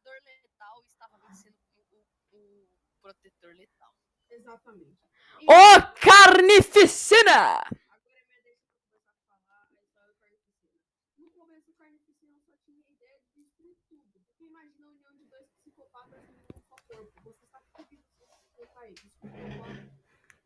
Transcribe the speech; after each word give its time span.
portador 0.00 0.20
letal 0.24 0.82
estava 0.86 1.18
vencendo 1.18 1.56
o, 1.92 2.36
o, 2.36 2.68
protetor 3.00 3.54
letal. 3.54 3.94
Exatamente. 4.30 4.98
E 5.40 5.44
Ô 5.44 5.94
carnificina! 6.00 7.60
agora 7.88 8.18
é 8.18 8.24
minha 8.24 8.42
deixa 8.42 8.62
pra 8.68 8.80
começar 8.82 9.12
a 9.12 9.24
falar 9.24 9.68
a 9.68 9.82
história 9.82 10.12
do 10.12 10.20
Carnificina. 10.20 10.80
No 11.18 11.30
começo, 11.30 11.70
o 11.70 11.74
Carnificina 11.74 12.40
só 12.40 12.56
tinha 12.64 12.78
a 12.78 12.90
ideia 12.90 13.20
de 13.20 13.42
destruir 13.42 13.76
tudo. 13.88 14.20
Porque 14.26 14.44
imagina 14.44 14.86
a 14.86 14.90
união 14.90 15.16
de 15.16 15.24
dois 15.26 15.48
psicopatas 15.50 16.24
em 16.28 16.34
um 16.34 16.62
só 16.68 16.76
corpo. 16.88 17.12
Você 17.22 17.46
sabe 17.46 17.66
que. 17.88 18.00
Desculpa, 18.92 19.36
agora. 19.36 19.90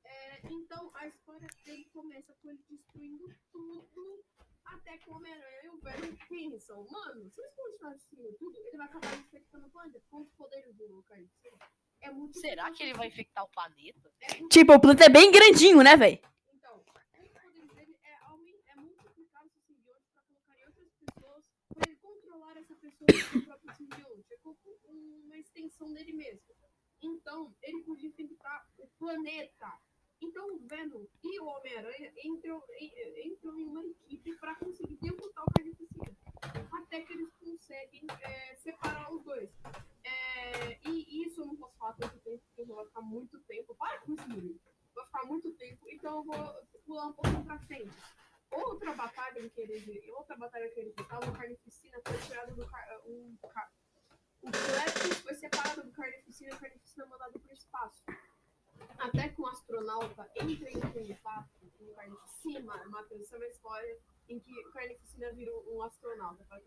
É, 0.04 0.46
então, 0.46 0.90
a 0.94 1.08
história 1.08 1.48
dele 1.64 1.84
começa 1.92 2.32
com 2.34 2.50
ele 2.50 2.62
destruindo 2.68 3.34
tudo. 3.50 4.24
Até 4.64 4.96
que 4.98 5.10
o 5.10 5.14
Homem-Aranha 5.14 5.64
e 5.64 5.68
o 5.68 5.78
Venom 5.78 6.16
pensam, 6.28 6.86
mano, 6.90 7.30
se 7.30 7.40
eles 7.40 7.54
continuarem 7.54 7.98
destruindo 7.98 8.32
tudo, 8.38 8.56
ele 8.58 8.76
vai 8.76 8.86
acabar 8.86 9.18
infectando 9.18 9.66
o 9.66 9.70
planeta. 9.70 10.02
Com 10.10 10.22
os 10.22 10.30
poderes 10.30 10.74
do 10.74 11.02
Carnificina. 11.02 11.58
É 12.00 12.10
muito 12.10 12.38
Será 12.38 12.70
que 12.70 12.82
ele 12.82 12.94
vai 12.94 13.08
infectar 13.08 13.44
o 13.44 13.48
planeta? 13.48 14.12
Tipo, 14.50 14.74
o 14.74 14.80
planeta 14.80 15.04
é 15.04 15.08
bem 15.08 15.30
grandinho, 15.30 15.82
né, 15.82 15.96
velho? 15.96 16.18
Então, 16.52 16.76
um 16.76 17.22
dos 17.22 17.32
poderes 17.32 17.74
dele 17.74 17.96
é, 18.02 18.12
é 18.12 18.76
multiplicar 18.76 19.44
o 19.44 19.48
seu 19.48 19.62
simbionte 19.62 20.04
para 20.12 20.22
colocar 20.22 20.58
em 20.58 20.66
outras 20.66 20.92
pessoas, 20.92 21.44
para 21.74 21.90
ele 21.90 21.96
controlar 21.96 22.56
essa 22.58 22.74
pessoa 22.74 23.06
com 23.30 23.38
o 23.38 23.44
próprio 23.46 23.76
simbionte. 23.76 24.34
É 24.34 24.36
como 24.38 24.58
uma 25.24 25.38
extensão 25.38 25.92
dele 25.92 26.12
mesmo. 26.12 26.54
Então, 27.02 27.54
ele 27.62 27.82
podia 27.82 28.08
infectar 28.08 28.66
o 28.78 28.86
planeta. 28.98 29.72
Então, 30.20 30.54
o 30.54 30.58
Venom 30.66 31.04
e 31.22 31.40
o 31.40 31.46
Homem-Aranha 31.46 32.12
entram, 32.24 32.62
entram 33.24 33.58
em 33.58 33.66
uma 33.66 33.84
equipe 33.84 34.36
para 34.36 34.54
conseguir 34.56 34.96
derrotar 34.96 35.44
o 35.44 35.52
Carnificina. 35.52 36.16
Até 36.72 37.02
que 37.02 37.12
eles 37.12 37.32
conseguem 37.34 38.06
é, 38.20 38.54
separar 38.56 39.12
os 39.12 39.22
dois. 39.22 39.50
É, 40.04 40.78
e 40.88 41.26
isso 41.26 41.40
eu 41.40 41.46
não 41.46 41.56
posso 41.56 41.76
falar 41.76 41.94
tanto 41.94 42.18
tempo, 42.20 42.42
porque 42.46 42.72
vai 42.72 42.86
ficar 42.86 43.02
muito 43.02 43.38
tempo. 43.40 43.74
Para 43.74 44.00
com 44.00 44.12
isso, 44.14 44.30
Yuri 44.30 44.60
vai 44.94 45.06
ficar 45.06 45.24
muito 45.24 45.52
tempo, 45.54 45.88
então 45.90 46.18
eu 46.18 46.24
vou 46.24 46.66
pular 46.86 47.06
um 47.06 47.12
pouquinho 47.12 47.44
pra 47.44 47.58
frente. 47.60 47.96
Outra 48.50 48.94
batalha 48.94 49.48
que 49.50 49.60
eles. 49.60 50.08
Outra 50.10 50.36
batalha 50.36 50.70
que 50.70 50.80
eles 50.80 50.94
lutavam, 50.96 51.28
o 51.28 51.36
Carnificina 51.36 52.00
foi 52.06 52.18
tirado 52.18 52.54
do. 52.54 52.66
Car, 52.68 53.00
um, 53.06 53.36
o 54.42 54.52
Flex 54.52 55.18
foi 55.22 55.34
separado 55.34 55.82
do 55.82 55.92
Carnificina 55.92 56.50
e 56.50 56.54
o 56.54 56.60
Carnificina 56.60 57.06
mandado 57.06 57.40
pro 57.40 57.52
espaço. 57.52 58.04
Até 58.98 59.28
que 59.28 59.40
um 59.40 59.46
astronauta 59.46 60.30
entra 60.36 60.70
em 60.70 60.80
contato 60.80 61.48
com 61.78 61.84
o 61.84 61.94
Carnificina, 61.94 62.84
Matheus, 62.88 63.22
essa 63.22 63.36
é 63.36 63.38
uma 63.38 63.46
história 63.46 63.98
em 64.28 64.38
que 64.40 64.66
o 64.66 64.70
Carnificina 64.72 65.32
vira 65.32 65.52
um 65.68 65.82
astronauta. 65.82 66.44
Cara- 66.44 66.62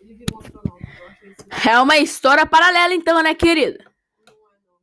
Ele 0.00 0.14
vira 0.14 0.34
um 0.34 0.38
astronauta, 0.40 0.84
isso. 1.24 1.68
É 1.68 1.80
uma 1.80 1.96
história 1.98 2.46
paralela, 2.46 2.94
então, 2.94 3.22
né, 3.22 3.34
querida? 3.34 3.84
Não 4.26 4.34
é, 4.54 4.58
não. 4.66 4.80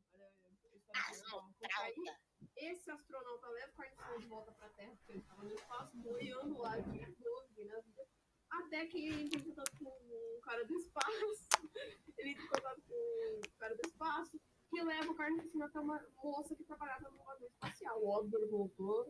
É, 1.61 1.67
é, 1.67 1.83
Aí, 1.83 1.95
esse 2.57 2.89
astronauta 2.91 3.47
leva 3.49 3.71
o 3.71 3.75
Carnificina 3.75 4.19
de 4.19 4.27
volta 4.27 4.51
pra 4.53 4.69
Terra, 4.69 4.91
porque 4.97 5.11
ele 5.13 5.19
estava 5.19 5.43
no 5.43 5.53
espaço, 5.53 5.97
boiando 5.97 6.57
lá 6.59 6.77
de 6.77 6.89
novo, 7.23 7.45
na 7.65 7.79
vida. 7.81 8.05
Até 8.51 8.85
que 8.85 9.05
ele 9.07 9.23
entra 9.23 9.39
em 9.39 9.43
contato 9.43 9.71
com 9.77 9.89
um 9.89 10.39
cara 10.41 10.63
do 10.65 10.73
espaço. 10.75 11.47
Ele 12.17 12.29
entra 12.29 12.43
em 12.43 12.47
contato 12.47 12.81
com 12.87 12.93
um 12.95 13.41
cara 13.59 13.75
do 13.75 13.81
espaço, 13.85 14.39
que 14.75 14.83
leva 14.83 15.09
o 15.09 15.15
Carnificina 15.15 15.65
até 15.65 15.79
uma 15.79 16.05
moça 16.21 16.53
que 16.53 16.63
trabalhava 16.65 17.09
no 17.09 17.17
navio 17.23 17.47
espacial. 17.47 18.03
O 18.03 18.29
ele 18.35 18.45
voltou. 18.47 19.07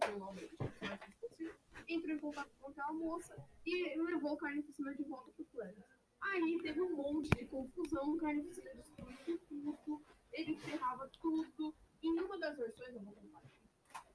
Entrou 1.87 2.15
em 2.15 2.19
contato 2.19 2.49
com 2.59 2.69
aquela 2.69 2.93
moça 2.93 3.35
e 3.65 3.95
levou 3.99 4.33
o 4.33 4.37
Carnificina 4.37 4.93
de 4.93 5.03
volta 5.03 5.31
pro 5.31 5.45
planeta. 5.45 5.83
Aí 6.21 6.59
teve 6.61 6.81
um 6.81 6.95
monte 6.95 7.29
de 7.29 7.45
confusão, 7.47 8.13
o 8.13 8.17
Carnificina 8.17 8.73
destruiu 8.75 9.39
tudo, 9.47 10.05
ele 10.33 10.55
ferrava 10.57 11.09
tudo. 11.19 11.73
Em 12.03 12.19
uma 12.19 12.37
das 12.37 12.55
versões, 12.57 12.93
eu 12.93 12.99
vou 13.01 13.13
contar 13.13 13.41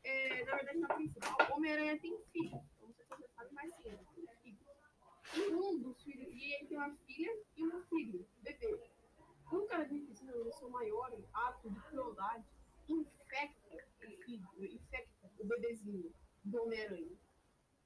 é, 0.04 0.44
na 0.44 0.54
verdade, 0.56 0.78
na 0.78 0.88
principal, 0.94 1.36
Homem-Aranha 1.56 1.98
tem 1.98 2.16
filho. 2.32 2.54
Eu 2.80 2.86
Não 2.88 2.94
sei 2.94 3.04
se 3.04 3.10
você 3.10 3.28
sabe, 3.34 3.50
mas 3.52 3.75
sim, 3.75 3.88
ele 3.88 3.98
tem 4.14 4.26
filho. 4.42 4.58
E 5.36 5.54
um 5.54 5.78
dos 5.78 6.02
filhos, 6.02 6.28
e 6.32 6.54
ele 6.54 6.66
tem 6.69 6.76
uma 6.78 6.94
filha 7.06 7.38
e 7.56 7.66
um 7.66 7.82
filho, 7.84 8.26
bebê. 8.42 8.80
O 9.52 9.66
Carnificina, 9.66 10.32
no 10.32 10.52
seu 10.52 10.70
maior 10.70 11.12
ato 11.34 11.69
de 11.69 11.80
crueldade, 11.82 12.44
infecta 12.88 13.76
o 14.06 14.22
filho, 14.25 14.48
infecta 14.58 15.31
o 15.38 15.44
bebezinho 15.44 16.12
do 16.44 16.62
Homem-Aranha. 16.62 17.16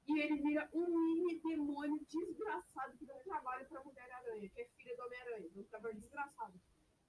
E 0.07 0.19
ele 0.19 0.37
vira 0.39 0.69
um 0.71 0.87
mini 0.87 1.39
demônio 1.39 1.99
desgraçado 2.07 2.95
que 2.97 3.05
dá 3.07 3.15
trabalho 3.15 3.65
pra 3.67 3.83
Mulher-Aranha, 3.83 4.47
que 4.49 4.61
é 4.61 4.65
filha 4.77 4.95
do 4.95 5.01
Homem-Aranha, 5.03 5.49
um 5.55 5.63
trabalho 5.63 5.95
desgraçado. 5.99 6.53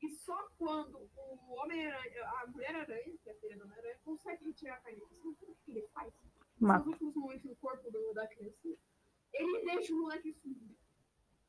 E 0.02 0.10
só 0.10 0.48
quando 0.58 1.08
o 1.16 1.54
Homem-Aranha, 1.54 2.24
a 2.24 2.46
Mulher-Aranha, 2.46 3.16
que 3.22 3.28
é 3.28 3.32
a 3.32 3.36
filha 3.36 3.56
do 3.58 3.64
Homem-Aranha, 3.64 3.98
consegue 4.04 4.46
retirar 4.46 4.76
a 4.76 4.80
carnificina, 4.80 5.30
o 5.42 5.54
que 5.64 5.70
ele 5.70 5.86
faz? 5.88 6.12
Ma- 6.58 6.78
Nos 6.78 6.86
últimos 6.88 7.14
momentos 7.14 7.44
no 7.44 7.56
corpo 7.56 7.90
do, 7.90 8.14
da 8.14 8.26
criança, 8.26 8.68
ele 9.34 9.64
deixa 9.64 9.92
o 9.94 9.98
moleque 9.98 10.32
surdo. 10.32 10.76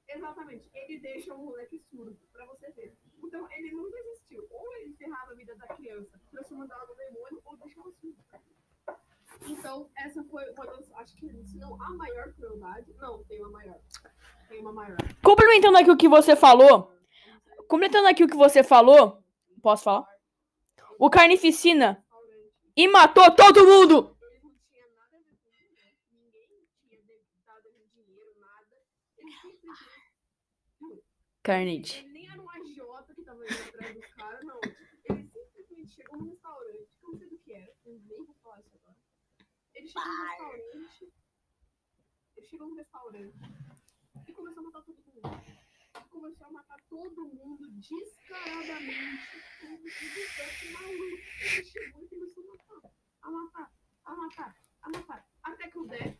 Exatamente, 0.10 0.70
ele 0.74 1.00
deixa 1.00 1.34
o 1.34 1.38
moleque 1.38 1.80
surdo, 1.92 2.18
pra 2.32 2.46
você 2.46 2.72
ver. 2.72 2.98
Então, 3.22 3.50
ele 3.52 3.72
não 3.72 3.90
desistiu. 3.92 4.48
Ou 4.50 4.76
ele 4.78 4.94
ferrava 4.96 5.32
a 5.32 5.36
vida 5.36 5.54
da 5.56 5.68
criança, 5.68 6.22
transformando 6.32 6.72
ela 6.72 6.86
no 6.88 6.96
demônio, 6.96 7.42
ou 7.44 7.58
deixa 7.58 7.80
ela 7.82 7.92
surda. 7.92 8.24
Então, 9.68 9.90
essa 9.98 10.24
foi 10.24 10.50
uma 10.52 10.66
das, 10.66 10.90
acho 10.94 11.14
que, 11.18 11.28
se 11.44 11.58
não 11.58 11.76
a 11.82 11.90
maior 11.96 12.34
crueldade. 12.36 12.94
Não, 12.94 13.22
tem 13.26 13.42
uma 13.42 13.52
maior. 13.52 13.78
Tem 14.48 14.62
uma 14.62 14.72
maior. 14.72 14.98
Complementando 15.22 15.78
aqui 15.78 15.92
o 15.92 15.98
que 15.98 16.08
você 16.08 16.38
falou, 16.38 16.96
complementando 17.68 18.08
aqui 18.08 18.24
o 18.24 18.30
que 18.30 18.38
você 18.38 18.64
falou, 18.64 19.22
posso 19.62 19.84
falar? 19.84 20.08
O 20.98 21.10
Carnificina 21.10 22.02
e 22.78 22.88
matou 22.88 23.30
todo 23.36 23.68
mundo! 23.68 24.16
Simplesmente. 29.18 31.04
Carnage. 31.44 32.06
Ele 32.06 32.14
nem 32.14 32.30
era 32.30 32.42
um 32.42 32.50
agiota 32.50 33.14
que 33.14 33.22
tava 33.22 33.44
indo 33.44 33.54
atrás 33.54 33.96
dos 33.96 34.06
caras, 34.14 34.46
não. 34.46 34.62
Ele 35.10 35.30
simplesmente 35.30 35.92
chegou 35.92 36.20
no 36.20 36.30
restaurante, 36.30 36.88
que 36.98 37.06
eu 37.06 37.12
não 37.12 37.18
sei 37.18 37.30
do 37.30 37.38
que 37.40 37.54
era, 37.54 37.74
nem 37.86 38.26
vou 38.26 38.34
falar 38.42 38.62
isso. 38.62 38.77
Ele 39.78 39.88
chegou 39.88 40.08
no 40.08 40.26
restaurante. 40.26 41.14
Ele 42.36 42.48
chegou 42.48 42.68
no 42.68 42.76
restaurante 42.76 43.36
e 44.28 44.34
começou 44.34 44.60
a 44.60 44.66
matar 44.66 44.82
todo 44.82 45.04
mundo. 45.06 45.42
Ele 45.96 46.06
começou 46.10 46.48
a 46.48 46.52
matar 46.52 46.78
todo 46.90 47.28
mundo 47.28 47.70
descaradamente. 47.74 49.44
Como 49.62 49.90
se 49.90 50.10
fosse 50.10 50.72
maluco. 50.72 51.18
Ele 51.42 51.64
chegou 51.64 52.04
e 52.04 52.08
começou 52.08 52.44
a 52.44 52.48
matar. 52.48 52.92
A 53.22 53.30
matar, 53.30 53.72
a 54.06 54.16
matar, 54.16 54.56
a 54.82 54.90
matar. 54.90 55.28
Até 55.44 55.70
que 55.70 55.78
o 55.78 55.88
Death, 55.88 56.18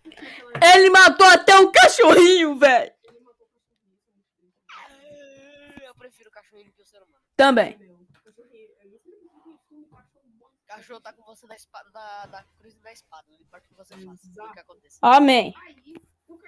Ele 0.76 0.90
matou 0.92 1.26
até 1.26 1.58
o 1.60 1.72
cachorrinho, 1.72 2.58
velho! 2.60 2.94
ele 3.04 3.20
matou 3.22 3.48
o 3.48 3.50
cachorrinho. 3.50 3.98
isso 4.44 4.72
é. 5.82 5.88
Eu 5.88 5.96
prefiro 5.96 6.30
cachorrinho 6.30 6.72
que 6.74 6.82
o 6.82 6.86
ser 6.86 7.02
humano. 7.02 7.26
Também. 7.36 7.78
Meu, 7.78 8.06
cachorrinho, 8.24 8.70
eu 8.84 8.92
não 8.92 9.00
sei 9.00 9.14
porque 9.14 9.42
que 9.52 9.58
filme 9.68 9.88
cachorro 9.88 10.28
Cachorro 10.88 11.02
tá 11.02 11.12
com 11.12 11.24
você 11.24 11.46
da 11.46 11.56
espada, 11.56 11.92
da, 11.92 12.26
da 12.28 12.44
cruz 12.58 12.74
da 12.80 12.94
espada. 12.94 13.28
Não 13.28 13.42
importa 13.42 13.66
o 13.66 13.68
que 13.68 13.76
você 13.76 13.94
faça. 14.06 14.26
O 14.26 14.54
que 14.54 14.60
acontece. 14.60 15.00
Amém. 15.02 15.54
O 16.30 16.40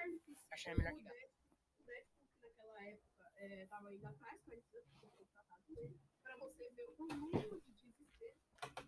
é 0.66 0.76
melhor 0.76 0.94
que 0.94 1.02
o 1.02 1.10
o 1.10 2.48
naquela 2.48 2.86
época 2.86 3.32
é, 3.36 3.66
tava 3.66 3.94
indo 3.94 4.08
atrás, 4.08 4.40
o 4.40 4.46
Carnificina 4.46 4.82
tinha 4.98 5.12
contratado 5.12 5.64
ele, 5.68 6.00
pra 6.24 6.38
você 6.38 6.70
ver 6.70 6.88
o 6.98 7.06
nível 7.06 7.60
de 7.60 7.74
desespero. 7.74 8.36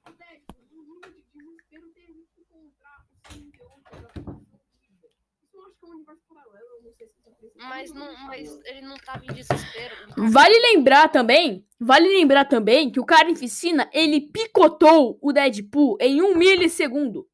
O 0.07 0.11
Deadpool, 0.13 0.67
no 0.71 0.95
nível 0.95 1.11
de 1.11 1.21
desespero, 1.33 1.93
teve 1.93 2.25
que 2.33 2.41
encontrar 2.41 3.05
o 3.11 3.33
simbionte 3.33 3.83
da 3.83 3.91
sua 3.91 4.37
vida. 4.79 5.09
Isso 5.43 5.57
eu 5.57 5.65
acho 5.65 5.70
que 5.81 5.85
é 5.85 5.89
um 5.89 5.95
universo 5.95 6.23
paralelo, 6.27 6.67
eu 6.75 6.83
não 6.83 6.93
sei 6.93 7.07
se 7.07 7.15
você 7.15 7.31
precisa. 7.31 7.67
Mas, 7.67 7.91
não, 7.91 8.27
mas 8.27 8.59
ele 8.65 8.81
não 8.81 8.97
tava 8.97 9.25
em 9.25 9.33
desespero. 9.33 9.95
Vale 10.15 10.59
lembrar 10.59 11.09
também, 11.09 11.67
vale 11.79 12.07
lembrar 12.07 12.45
também 12.45 12.91
que 12.91 12.99
o 12.99 13.05
Carnificina, 13.05 13.89
ele 13.91 14.21
picotou 14.21 15.17
o 15.21 15.33
Deadpool 15.33 15.97
em 15.99 16.21
um 16.21 16.35
milissegundo. 16.35 17.27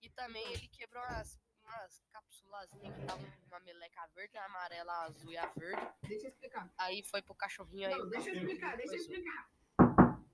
E 0.00 0.08
também 0.10 0.52
ele 0.52 0.68
quebrou 0.68 1.02
umas, 1.02 1.38
umas 1.64 2.02
cápsulas 2.12 2.70
que 2.70 2.86
estavam 2.86 3.24
com 3.24 3.46
uma 3.48 3.60
meleca 3.60 4.06
verde, 4.14 4.38
a 4.38 4.44
amarela, 4.44 4.92
a 4.92 5.04
azul 5.06 5.32
e 5.32 5.36
a 5.36 5.46
verde. 5.56 5.88
Deixa 6.02 6.26
eu 6.26 6.30
explicar. 6.30 6.72
Aí 6.78 7.02
foi 7.02 7.22
pro 7.22 7.34
cachorrinho 7.34 7.88
aí. 7.88 7.94
Não, 7.94 8.06
o 8.06 8.10
deixa 8.10 8.30
eu 8.30 8.36
explicar, 8.36 8.76
deixa 8.76 8.94
eu 8.94 9.00
explicar. 9.00 9.48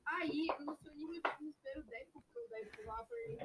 Aí, 0.04 0.46
no 0.60 0.76
seu 0.76 0.94
nível 0.94 1.14
de 1.14 1.22
desespero, 1.38 1.80
o 1.80 1.84
Deadpool, 1.84 2.22
o 2.34 2.48
Deadpool 2.48 2.84
lá 2.84 3.04
foi... 3.06 3.38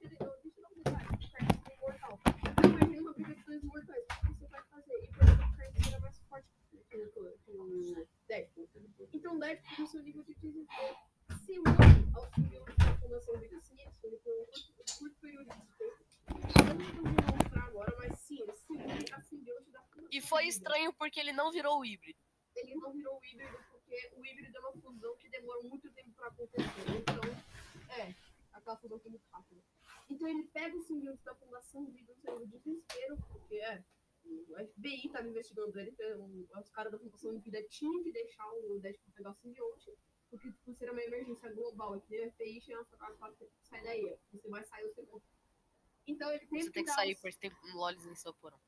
Deixa 0.00 0.16
eu 0.20 0.26
dar 0.62 0.68
um 0.70 0.82
detalhe, 0.82 1.57
o 1.80 1.86
Carnificina 1.86 1.98
imortal. 1.98 2.18
Imagina 2.64 3.02
uma 3.02 3.12
briga 3.12 3.34
de 3.34 3.42
dois 3.44 3.62
mortais, 3.64 4.04
o 4.04 4.26
que 4.26 4.32
você 4.34 4.46
vai 4.48 4.62
fazer? 4.64 5.04
E 5.04 5.08
por 5.08 5.22
exemplo, 5.22 5.44
o 5.46 5.56
Carnificina 5.56 5.96
é 5.96 6.00
mais 6.00 6.18
forte 6.28 6.48
que 6.70 6.76
o- 6.76 8.06
Deadpool. 8.28 8.68
Então, 9.12 9.36
o 9.36 9.38
Deadpool, 9.38 9.78
no 9.78 9.86
seu 9.86 10.02
nível 10.02 10.22
de 10.24 10.34
desespero, 10.34 10.96
se 11.44 11.58
une 11.58 12.14
ao 12.14 12.26
da 12.76 12.96
Fundação 12.98 13.38
Vida 13.38 13.60
Sinistro, 13.60 14.06
ele 14.06 14.18
foi 14.18 14.32
um 14.40 14.44
curto, 14.46 14.98
curto 14.98 15.16
período 15.20 15.48
de. 15.48 15.78
Eu 16.28 16.74
não 16.74 16.84
vou 16.94 17.12
demonstrar 17.22 17.64
agora, 17.64 17.94
mas 17.98 18.18
sim, 18.20 18.40
ele 18.40 18.52
se 18.56 18.72
une 18.72 19.12
a 19.12 19.22
simbionte 19.22 19.70
da 19.70 19.80
Fundação 19.82 20.08
E 20.12 20.20
foi 20.20 20.46
estranho 20.46 20.92
porque 20.94 21.18
ele 21.20 21.32
não 21.32 21.50
virou 21.50 21.80
o 21.80 21.84
híbrido. 21.84 22.18
Ele 22.56 22.74
não 22.74 22.82
não 22.82 22.92
virou 22.92 23.18
o 23.18 23.24
híbrido, 23.24 23.58
porque 23.70 24.12
o 24.16 24.26
híbrido 24.26 24.56
é 24.56 24.60
uma 24.60 24.72
fusão 24.72 25.16
que 25.16 25.28
demora 25.28 25.62
muito 25.62 25.90
tempo 25.92 26.10
pra 26.12 26.26
acontecer. 26.28 26.64
Então, 26.98 27.20
é, 27.96 28.14
aquela 28.52 28.76
fusão 28.76 28.98
que 28.98 29.06
é 29.06 29.10
muito 29.10 29.24
rápida. 29.32 29.62
Então 30.08 30.26
ele 30.28 30.44
pega 30.48 30.76
o 30.76 30.82
simbionte 30.82 31.22
da 31.24 31.34
Fundação 31.34 31.84
Vida 31.86 32.14
no 32.24 32.46
desespero, 32.46 33.16
porque 33.30 33.56
é, 33.56 33.84
o 34.24 34.54
FBI 34.68 35.06
estava 35.06 35.28
investigando 35.28 35.78
ele, 35.78 35.90
então, 35.90 36.60
os 36.60 36.70
caras 36.70 36.92
da 36.92 36.98
Fundação 36.98 37.38
Vida 37.40 37.62
tinham 37.64 38.02
que 38.02 38.12
deixar 38.12 38.46
o 38.52 38.78
Deadpool 38.80 39.12
pegar 39.14 39.30
o 39.30 39.34
simbionte, 39.36 39.92
porque 40.30 40.50
tipo, 40.50 40.74
seria 40.74 40.92
uma 40.92 41.02
emergência 41.02 41.52
global, 41.52 41.94
é 41.96 42.00
que 42.00 42.10
nem 42.10 42.26
o 42.26 42.32
FBI 42.32 42.60
chega 42.60 42.78
na 42.78 42.84
sua 42.84 42.98
casa 42.98 43.14
e 43.14 43.18
fala, 43.18 43.36
sai 43.62 43.82
daí, 43.82 44.16
você 44.32 44.48
vai 44.48 44.64
sair 44.64 44.84
o 44.86 44.94
segundo. 44.94 45.22
Então 46.06 46.30
ele 46.30 46.46
teve 46.46 46.62
Você 46.64 46.70
tem 46.72 46.84
que 46.84 46.90
sair 46.90 47.12
o- 47.14 47.20
porque 47.20 47.38
tem 47.38 47.52
lolis 47.74 48.06
em 48.06 48.14
seu 48.14 48.32
porão. 48.34 48.58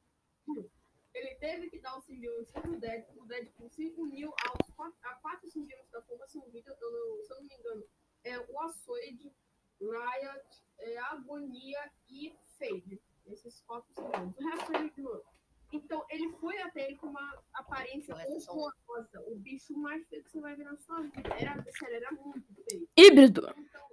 ele 1.14 1.34
teve 1.36 1.70
que 1.70 1.78
dar 1.81 1.96
o 1.98 2.02
simbionte 2.02 2.52
pro 2.52 2.78
Deadpool. 2.78 3.22
O 3.22 3.26
Deadpool 3.26 3.69
se 3.70 3.93
uniu 3.96 4.32
aos 4.46 4.70
quatro, 4.76 4.98
a 5.02 5.14
quatro 5.16 5.48
simbiontes 5.50 5.90
da 5.90 6.02
Fundação 6.02 6.48
Vida. 6.50 6.75
Se 6.76 6.84
eu 6.84 7.36
não 7.36 7.43
me 7.44 7.54
engano, 7.54 7.84
é 8.25 8.38
o 8.38 8.60
Açoide, 8.60 9.32
Riot, 9.81 10.62
é, 10.79 10.99
Agonia 10.99 11.91
e 12.09 12.35
Fade. 12.59 13.00
Esses 13.27 13.61
quatro 13.62 13.93
simbiontes. 13.94 14.37
O 14.38 14.49
resto 14.49 14.73
ele 14.75 14.87
ignorou. 14.87 15.25
Então, 15.73 16.05
ele 16.11 16.29
foi 16.38 16.59
até 16.62 16.87
ele 16.87 16.97
com 16.97 17.06
uma 17.06 17.43
aparência 17.53 18.15
são- 18.41 18.56
horrorosa. 18.56 19.21
O 19.29 19.37
bicho 19.37 19.73
mais 19.79 20.05
feio 20.09 20.25
que 20.25 20.31
você 20.31 20.41
vai 20.41 20.56
ver 20.56 20.65
na 20.65 20.77
sua 20.77 21.00
vida. 21.03 21.32
Era, 21.38 21.62
sério, 21.79 21.94
era 21.97 22.11
muito 22.12 22.53
feio. 22.69 22.88
Híbrido. 22.97 23.55
Então, 23.56 23.88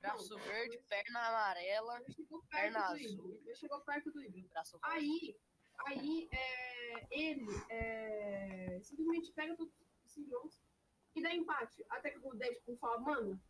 Braço 0.00 0.36
não, 0.36 0.38
verde, 0.44 0.76
perna 0.88 1.20
amarela, 1.28 1.98
ele 2.02 2.12
chegou 2.12 2.40
perto 2.42 2.50
perna 2.50 2.78
do 2.80 2.84
azul. 2.94 2.98
híbrido. 2.98 3.40
Ele 3.46 3.54
chegou 3.54 3.80
perto 3.80 4.10
do 4.10 4.22
híbrido. 4.22 4.48
braço. 4.48 4.78
Aí, 4.82 5.36
aí 5.86 6.28
é, 6.32 7.06
ele 7.10 7.46
é, 7.70 8.80
simplesmente 8.82 9.32
pega 9.32 9.56
todos 9.56 9.72
os 10.04 10.10
simbiontes 10.12 10.60
e 11.14 11.22
dá 11.22 11.32
empate. 11.32 11.84
Até 11.88 12.10
que 12.10 12.18
o 12.26 12.34
Deadpool 12.34 12.76
fala, 12.76 12.98
mano, 13.00 13.40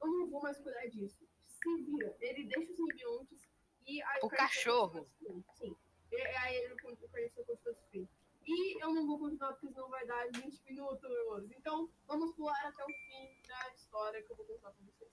eu 0.00 0.06
não 0.06 0.28
vou 0.28 0.42
mais 0.42 0.58
cuidar 0.58 0.86
disso. 0.86 1.26
Se 1.46 1.82
vira. 1.82 2.16
Ele 2.20 2.44
deixa 2.44 2.70
os 2.70 2.76
simbiontes 2.76 3.48
e 3.86 4.02
aí 4.02 4.20
O 4.22 4.28
cachorro. 4.28 5.06
Sim. 5.54 5.76
E, 6.12 6.20
aí 6.20 6.56
ele 6.56 6.74
o 6.74 6.76
Carnificina 6.76 7.44
continua 7.44 7.74
destruindo. 7.74 8.08
E 8.46 8.82
eu 8.82 8.94
não 8.94 9.06
vou 9.06 9.18
continuar 9.18 9.52
porque 9.54 9.68
senão 9.68 9.88
vai 9.88 10.06
dar 10.06 10.28
20 10.30 10.62
minutos. 10.64 11.10
Então, 11.58 11.90
vamos 12.06 12.34
pular 12.34 12.60
até 12.64 12.84
o 12.84 12.86
fim 12.86 13.48
da 13.48 13.74
história 13.74 14.22
que 14.22 14.30
eu 14.30 14.36
vou 14.36 14.46
contar 14.46 14.70
pra 14.70 14.84
vocês. 14.84 15.10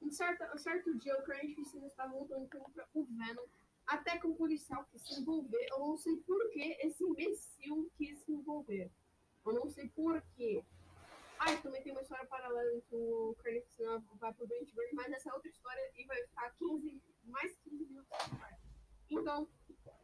Um 0.00 0.10
certo, 0.10 0.42
um 0.54 0.58
certo 0.58 0.98
dia, 0.98 1.16
o 1.18 1.22
Carnificina 1.22 1.86
estava 1.86 2.16
lutando 2.16 2.48
contra 2.48 2.88
o 2.94 3.04
Venom 3.04 3.46
até 3.86 4.18
que 4.18 4.26
um 4.26 4.34
policial 4.34 4.86
quis 4.90 5.02
se 5.02 5.20
envolver. 5.20 5.66
Eu 5.70 5.80
não 5.80 5.96
sei 5.98 6.16
por 6.18 6.50
que 6.50 6.76
esse 6.80 7.04
imbecil 7.04 7.90
quis 7.96 8.18
se 8.20 8.32
envolver. 8.32 8.90
Eu 9.44 9.52
não 9.52 9.68
sei 9.68 9.88
por 9.88 10.22
quê. 10.34 10.64
Ah, 11.44 11.56
também 11.56 11.82
tem 11.82 11.90
uma 11.90 12.02
história 12.02 12.24
paralela 12.26 12.72
entre 12.76 12.94
o 12.94 13.34
Carnificina 13.42 13.98
vai 14.20 14.32
pro 14.32 14.46
Doente 14.46 14.72
Verde, 14.76 14.94
mas 14.94 15.10
essa 15.10 15.28
é 15.28 15.34
outra 15.34 15.50
história 15.50 15.90
e 15.96 16.04
vai 16.04 16.22
ficar 16.22 16.54
15, 16.56 17.02
mais 17.24 17.56
15 17.64 17.84
minutos. 17.84 18.16
Então, 19.10 19.48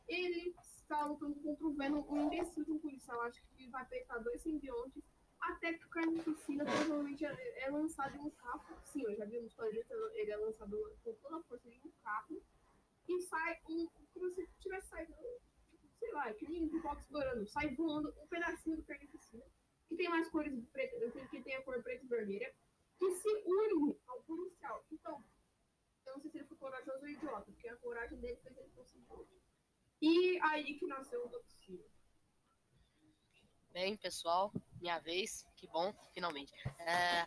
ele 0.09 0.53
está 0.59 1.05
lutando 1.05 1.37
contra 1.37 1.65
o 1.65 1.75
Venom, 1.75 2.05
um 2.09 2.27
imbecil 2.27 2.65
de 2.65 2.73
um 2.73 2.81
policial, 2.81 3.21
acho 3.23 3.41
que 3.55 3.69
vai 3.69 3.87
peitar 3.87 4.21
dois 4.21 4.43
simbiontes, 4.43 5.01
até 5.41 5.75
que 5.75 5.85
o 5.85 5.91
Carnificina 5.91 6.65
provavelmente 6.65 7.25
é, 7.25 7.67
é 7.67 7.71
lançado 7.71 8.17
em 8.17 8.21
um 8.21 8.31
carro. 8.31 8.77
Sim, 8.85 9.05
eu 9.05 9.15
já 9.15 9.25
vi 9.25 9.39
nos 9.39 9.55
quadrinhos, 9.55 9.87
ele 10.15 10.33
é 10.33 10.37
lançado 10.37 10.77
com 11.05 11.13
toda 11.13 11.37
a 11.37 11.43
força 11.45 11.69
em 11.69 11.81
um 11.85 11.93
carro 12.03 12.43
e 13.07 13.23
sai 13.23 13.61
um, 13.71 13.87
como 14.13 14.29
se 14.33 14.45
tivesse 14.59 14.89
saído, 14.89 15.15
tipo, 15.69 15.87
sei 16.01 16.11
lá, 16.11 16.35
que 16.35 16.51
nem 16.51 16.65
um 16.65 16.83
box 16.83 17.03
explorando, 17.03 17.47
sai 17.47 17.77
voando 17.77 18.13
um 18.21 18.27
pedacinho 18.27 18.77
do 18.77 18.83
carnificina, 18.83 19.45
que 19.89 19.97
tem 19.97 20.09
mais 20.09 20.29
cores 20.29 20.53
pretas, 20.71 21.13
que 21.31 21.43
tem 21.43 21.57
a 21.57 21.63
cor 21.63 21.83
preta 21.83 22.05
e 22.05 22.09
vermelha, 22.09 22.55
que 22.99 23.11
se 23.13 23.43
une 23.47 23.97
ao 24.07 24.23
policial. 24.23 24.85
Então, 24.91 25.25
eu 26.07 26.15
não 26.15 26.21
sei 26.21 26.31
se 26.31 26.39
ele 26.39 26.47
foi 26.47 26.57
corajoso 26.57 27.01
ou 27.01 27.09
idiota, 27.09 27.53
porque 27.53 27.69
a 27.69 27.77
coragem 27.77 28.19
dele 28.19 28.37
fez 28.43 28.57
ele 28.57 28.71
conseguir. 28.71 29.07
E 30.01 30.39
aí 30.43 30.79
que 30.79 30.87
nasceu 30.87 31.25
o 31.25 31.29
Toxina. 31.29 31.85
Bem, 33.73 33.97
pessoal, 33.97 34.53
minha 34.81 34.99
vez. 34.99 35.47
Que 35.57 35.67
bom, 35.67 35.93
finalmente. 36.13 36.53
É, 36.79 37.27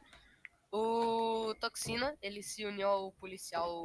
o 0.72 1.54
Toxina, 1.60 2.18
ele 2.22 2.42
se 2.42 2.66
uniu 2.66 2.88
ao 2.88 3.12
policial 3.13 3.81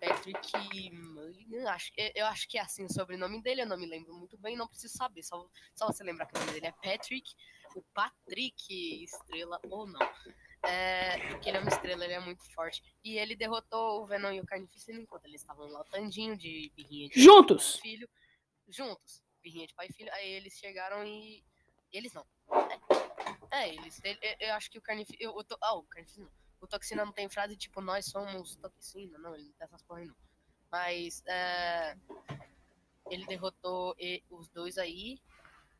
Patrick 0.00 0.90
Mulligan. 0.92 1.68
Acho, 1.68 1.90
eu 2.14 2.26
acho 2.26 2.48
que 2.48 2.56
é 2.56 2.60
assim 2.60 2.84
o 2.84 2.92
sobrenome 2.92 3.42
dele, 3.42 3.62
eu 3.62 3.66
não 3.66 3.76
me 3.76 3.86
lembro 3.86 4.14
muito 4.14 4.38
bem, 4.38 4.56
não 4.56 4.68
preciso 4.68 4.96
saber. 4.96 5.24
Só, 5.24 5.48
só 5.74 5.88
você 5.88 6.04
lembrar 6.04 6.26
que 6.26 6.36
o 6.36 6.40
nome 6.40 6.52
dele 6.52 6.66
é 6.66 6.72
Patrick. 6.72 7.34
O 7.74 7.82
Patrick, 7.94 9.04
estrela 9.04 9.60
ou 9.70 9.86
não. 9.86 10.00
É, 10.62 11.28
porque 11.30 11.48
ele 11.48 11.58
é 11.58 11.60
uma 11.60 11.70
estrela, 11.70 12.04
ele 12.04 12.12
é 12.14 12.20
muito 12.20 12.42
forte. 12.52 12.82
E 13.02 13.16
ele 13.18 13.34
derrotou 13.36 14.02
o 14.02 14.06
Venom 14.06 14.32
e 14.32 14.40
o 14.40 14.46
Carnificina 14.46 15.00
enquanto 15.00 15.24
eles 15.24 15.40
estavam 15.40 15.66
lá, 15.68 15.82
tandinho 15.84 16.36
de 16.36 16.70
birrinha 16.76 17.08
de 17.08 17.20
Juntos. 17.22 17.76
filho, 17.76 18.08
juntos, 18.68 19.22
birrinha 19.42 19.66
de 19.66 19.74
pai 19.74 19.86
e 19.88 19.92
filho. 19.92 20.12
Aí 20.12 20.28
eles 20.28 20.54
chegaram 20.58 21.04
e. 21.06 21.42
Eles 21.92 22.12
não. 22.12 22.26
É, 23.50 23.62
é, 23.62 23.74
eles. 23.74 24.00
ele- 24.04 24.18
eu, 24.38 24.54
acho 24.54 24.70
que 24.70 24.78
o 24.78 24.82
Carnificina. 24.82 25.30
O, 25.32 25.42
to- 25.44 25.58
ah, 25.62 25.74
o 25.76 25.82
Carnificina. 25.84 26.26
não. 26.26 26.40
O 26.60 26.66
Toxina 26.66 27.04
não 27.06 27.12
tem 27.12 27.26
frase 27.28 27.56
tipo, 27.56 27.80
nós 27.80 28.04
somos 28.06 28.54
Toxina. 28.56 29.16
Não, 29.18 29.34
ele 29.34 29.44
não 29.44 29.52
tem 29.52 29.64
essas 29.64 29.82
porra 29.82 30.04
não. 30.04 30.14
Mas. 30.70 31.22
É, 31.26 31.96
ele 33.10 33.24
derrotou 33.26 33.94
e- 33.98 34.22
os 34.30 34.48
dois 34.50 34.76
aí. 34.76 35.18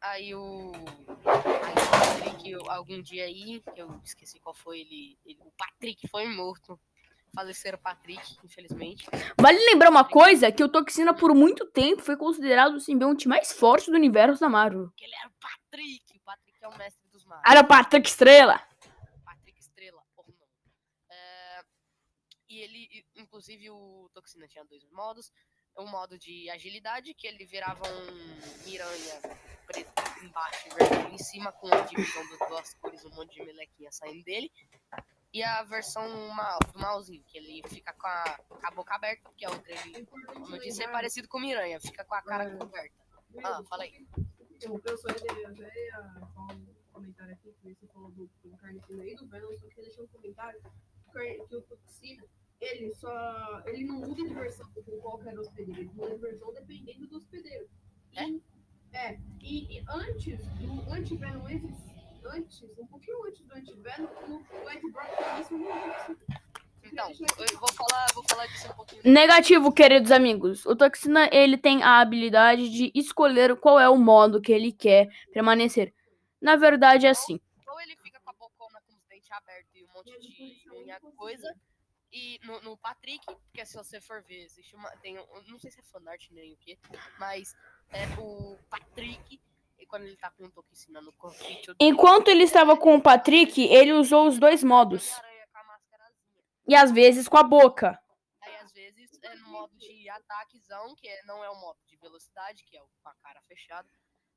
Aí 0.01 0.35
o. 0.35 0.73
Aí 0.73 1.75
o 1.75 1.91
Patrick, 1.91 2.51
eu- 2.51 2.71
algum 2.71 3.03
dia 3.03 3.25
aí, 3.25 3.63
eu 3.77 4.01
esqueci 4.03 4.41
qual 4.41 4.55
foi, 4.55 4.81
ele, 4.81 5.19
ele. 5.25 5.39
O 5.43 5.51
Patrick 5.53 6.09
foi 6.09 6.27
morto. 6.27 6.79
Faleceram 7.33 7.79
o 7.79 7.81
Patrick, 7.81 8.39
infelizmente. 8.45 9.07
Vale 9.41 9.57
lembrar 9.59 9.89
uma 9.89 10.05
coisa, 10.05 10.51
que 10.51 10.65
o 10.65 10.69
Toxina 10.69 11.15
por 11.15 11.33
muito 11.33 11.65
tempo 11.65 12.03
foi 12.03 12.17
considerado 12.17 12.75
o 12.75 12.81
simbionte 12.81 13.29
mais 13.29 13.53
forte 13.53 13.89
do 13.89 13.97
universo 13.97 14.41
da 14.41 14.49
Marvel. 14.49 14.87
Porque 14.89 15.05
ele 15.05 15.15
era 15.15 15.29
o 15.29 15.33
Patrick. 15.39 16.17
O 16.17 16.21
Patrick 16.25 16.59
é 16.61 16.67
o 16.69 16.77
mestre 16.77 17.09
dos 17.09 17.25
magos. 17.25 17.45
Era 17.49 17.61
o 17.61 17.69
Patrick 17.69 18.09
Estrela. 18.09 18.61
Patrick 19.25 19.61
Estrela, 19.61 20.03
não. 20.17 20.35
É, 21.09 21.63
e 22.49 22.59
ele, 22.63 23.07
inclusive, 23.15 23.71
o 23.71 24.11
Toxina 24.13 24.49
tinha 24.49 24.65
dois 24.65 24.85
modos. 24.91 25.31
Um 25.81 25.87
modo 25.89 26.19
de 26.19 26.49
agilidade, 26.51 27.15
que 27.15 27.27
ele 27.27 27.45
virava 27.47 27.83
um 27.89 28.65
miranha 28.65 29.21
preto 29.67 29.93
embaixo 30.23 30.69
e 30.69 30.75
vermelho 30.75 31.15
em 31.15 31.19
cima, 31.19 31.53
com 31.53 31.73
a 31.73 31.81
divisão 31.83 32.29
das 32.29 32.49
duas 32.49 32.75
cores, 32.75 33.05
um 33.05 33.11
monte 33.11 33.35
de 33.35 33.45
melequinha 33.45 33.91
saindo 33.93 34.23
dele. 34.25 34.51
E 35.33 35.43
a 35.45 35.63
versão 35.63 36.29
mal, 36.31 36.59
do 36.73 36.79
malzinho, 36.79 37.23
que 37.25 37.39
ele 37.39 37.63
fica 37.69 37.93
com 37.93 38.07
a, 38.07 38.39
com 38.49 38.67
a 38.67 38.71
boca 38.73 38.95
aberta, 38.97 39.23
porque 39.23 39.45
a 39.45 39.51
outra, 39.51 39.73
ele, 39.87 40.05
como 40.07 40.57
eu 40.57 40.61
disse, 40.61 40.83
é 40.83 40.89
parecido 40.89 41.29
com 41.29 41.39
o 41.39 41.41
miranha, 41.41 41.81
fica 41.81 42.05
com 42.05 42.15
a 42.15 42.23
cara 42.23 42.45
É. 42.45 42.57
coberta. 42.57 42.97
Ah, 43.45 43.63
fala 43.69 43.85
aí. 43.85 44.07
Eu, 44.61 44.73
eu 44.73 44.75
ia 44.75 44.77
até 44.77 46.27
falar 46.35 46.53
um 46.55 46.67
comentário 46.93 47.33
aqui, 47.33 47.55
que 47.63 47.75
você 47.75 47.87
falou 47.87 48.11
do, 48.11 48.29
do 48.43 48.57
Carnificina 48.57 49.05
e 49.07 49.15
do 49.15 49.27
Venom, 49.29 49.57
só 49.57 49.69
queria 49.69 49.85
deixar 49.85 50.03
um 50.03 50.07
comentário 50.09 50.61
que 51.13 51.45
que 51.47 51.57
o 51.57 51.63
Toxina, 51.63 52.25
ele 52.61 52.91
só. 52.95 53.63
ele 53.67 53.85
não 53.85 54.01
muda 54.01 54.23
de 54.23 54.35
versão 54.35 54.71
com 54.73 54.83
qualquer 55.01 55.39
hospedeiro, 55.39 55.81
ele 55.81 55.91
muda 55.95 56.15
de 56.15 56.21
versão 56.21 56.53
dependendo 56.53 57.07
do 57.07 57.17
hospedeiro. 57.17 57.69
E, 58.13 58.43
é, 58.93 59.19
e, 59.41 59.79
e 59.79 59.85
antes 59.89 60.47
do 60.59 60.93
anti-Venom. 60.93 61.45
Antes, 62.33 62.63
um 62.79 62.87
pouquinho 62.87 63.25
antes 63.25 63.41
do 63.47 63.55
anti-Venom, 63.55 64.07
o 64.07 64.71
Ed 64.71 64.91
Brock 64.91 65.09
isso 65.41 65.57
não 65.57 65.71
existia. 65.71 66.41
Então, 66.83 67.11
eu 67.11 67.59
vou 67.59 67.73
falar, 67.73 68.07
vou 68.15 68.25
falar 68.29 68.47
disso 68.47 68.71
um 68.71 68.75
pouquinho. 68.75 69.03
Negativo, 69.05 69.73
queridos 69.73 70.11
amigos. 70.11 70.67
O 70.67 70.75
Toxina, 70.75 71.29
ele 71.33 71.57
tem 71.57 71.83
a 71.83 72.01
habilidade 72.01 72.69
de 72.69 72.91
escolher 72.95 73.57
qual 73.57 73.79
é 73.79 73.89
o 73.89 73.97
modo 73.97 74.41
que 74.41 74.53
ele 74.53 74.73
quer 74.73 75.09
permanecer. 75.33 75.95
Na 76.41 76.57
verdade, 76.57 77.07
é 77.07 77.11
assim. 77.11 77.41
Ou 77.69 77.81
ele 77.81 77.97
fica 78.03 78.21
com 78.21 78.31
a 78.31 78.33
bocona 78.35 78.81
com 78.87 78.95
os 78.95 79.05
dentes 79.09 79.31
abertos 79.31 79.75
e 79.75 79.85
um 79.85 79.87
monte 79.95 80.19
de 80.19 80.71
unha 80.73 81.01
coisa. 81.17 81.55
E 82.13 82.41
no, 82.43 82.61
no 82.63 82.77
Patrick, 82.77 83.25
porque 83.25 83.65
se 83.65 83.77
você 83.77 84.01
for 84.01 84.23
ver, 84.23 84.43
existe 84.43 84.75
uma. 84.75 84.91
Tem, 84.99 85.15
não 85.47 85.59
sei 85.59 85.71
se 85.71 85.79
é 85.79 85.83
fanart 85.85 86.29
nem 86.31 86.53
o 86.53 86.57
que, 86.57 86.79
mas 87.19 87.55
é 87.91 88.05
o 88.21 88.59
Patrick, 88.69 89.41
e 89.79 89.87
quando 89.87 90.03
ele 90.07 90.17
tá 90.17 90.31
com 90.31 90.45
um 90.45 90.51
toquicina 90.51 91.01
no 91.01 91.13
corpite. 91.13 91.73
Enquanto 91.79 92.29
ele 92.29 92.43
estava 92.43 92.77
com 92.77 92.97
o 92.97 93.03
Patrick, 93.03 93.63
ele 93.63 93.93
usou 93.93 94.27
os 94.27 94.39
dois 94.39 94.65
modos. 94.65 95.13
E 96.67 96.75
às 96.75 96.91
vezes 96.91 97.29
com 97.29 97.37
a 97.37 97.43
boca. 97.45 98.01
Aí 98.41 98.57
às 98.57 98.73
vezes 98.73 99.19
é 99.23 99.35
no 99.37 99.49
modo 99.49 99.77
de 99.77 100.09
ataquezão, 100.09 100.95
que 100.97 101.09
é- 101.09 101.23
não 101.25 101.45
é 101.45 101.51
o 101.51 101.61
modo 101.61 101.79
de 101.87 101.97
velocidade, 101.97 102.65
que 102.65 102.77
é 102.77 102.83
o 102.83 102.89
com 103.03 103.09
a 103.09 103.15
cara 103.23 103.41
fechada. 103.43 103.89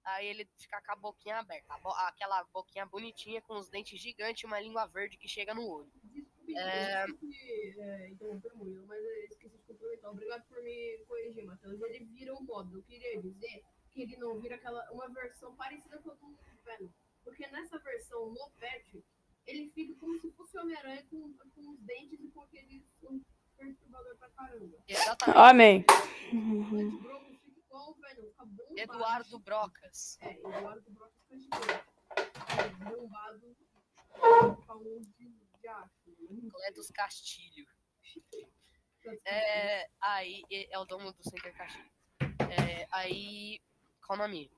Aí 0.04 0.28
ele 0.28 0.48
fica 0.58 0.82
com 0.82 0.92
a 0.92 0.96
boquinha 0.96 1.38
aberta. 1.40 1.74
aquela 2.08 2.44
boquinha 2.46 2.86
bonitinha 2.86 3.42
com 3.42 3.58
os 3.58 3.70
dentes 3.70 4.00
gigantes 4.00 4.44
e 4.44 4.46
uma 4.46 4.60
língua 4.60 4.86
verde 4.86 5.18
que 5.18 5.28
chega 5.28 5.54
no 5.54 5.66
olho. 5.68 5.92
Desculpe, 6.46 6.58
É. 6.58 7.06
é, 7.80 8.10
interromper 8.10 8.54
muito, 8.56 8.86
mas 8.88 9.04
eu 9.04 9.24
esqueci 9.26 9.58
de 9.58 9.64
complementar. 9.64 10.12
Obrigado 10.12 10.44
por 10.48 10.62
me 10.62 10.98
corrigir, 11.08 11.46
Matheus. 11.46 11.82
Ele 11.82 12.06
vira 12.06 12.34
um 12.34 12.42
modo. 12.44 12.78
Eu 12.78 12.84
queria 12.84 13.22
dizer 13.22 13.64
que 13.92 14.02
ele 14.04 14.18
não 14.18 14.40
vira 14.40 14.56
aquela 14.56 14.92
uma 14.92 15.08
versão 15.10 15.56
parecida 15.56 15.98
com 16.00 16.12
a 16.12 16.14
do 16.16 16.38
Venom. 16.66 16.90
Porque 17.24 17.48
nessa 17.48 17.80
versão 17.80 18.30
no 18.30 18.50
Patrick, 18.60 19.04
ele 19.46 19.70
fica 19.72 19.94
como 20.00 20.20
se 20.20 20.32
fosse 20.32 20.58
Homem-Aranha 20.58 21.06
com, 21.10 21.34
com 21.34 21.70
os 21.72 21.80
dentes 21.82 22.20
e 22.20 22.28
com 22.30 22.42
aquele 22.42 22.86
um 23.04 23.22
perturbador 23.58 24.18
pra 24.18 24.30
caramba. 24.32 24.78
Exatamente. 24.88 25.38
Amém. 25.38 25.86
O 26.34 26.80
Ed 26.80 26.98
Broco 26.98 27.26
fica 27.38 27.60
igual 27.60 27.92
o 27.92 27.94
Venom, 27.96 28.30
fica 28.30 28.46
bombado. 28.46 28.80
Eduardo 28.80 29.40
Brocas. 29.40 30.18
É, 30.22 30.34
Eduardo 30.34 30.84
fica 30.84 31.38
gigante. 31.38 31.94
É, 32.60 32.70
Bombado 32.90 33.56
com 34.68 34.74
um 34.76 35.02
de, 35.02 35.30
de 35.62 35.68
aço. 35.68 36.03
Cletus 36.28 36.90
Castilho. 36.92 37.66
É, 39.26 39.90
aí 40.00 40.44
é 40.50 40.80
o 40.80 40.86
dono 40.86 41.12
do 41.12 41.24
Center 41.24 41.54
Castilho. 41.56 41.92
É, 42.50 42.88
aí, 42.92 43.62
qual 44.06 44.18
o 44.18 44.22
nome? 44.22 44.50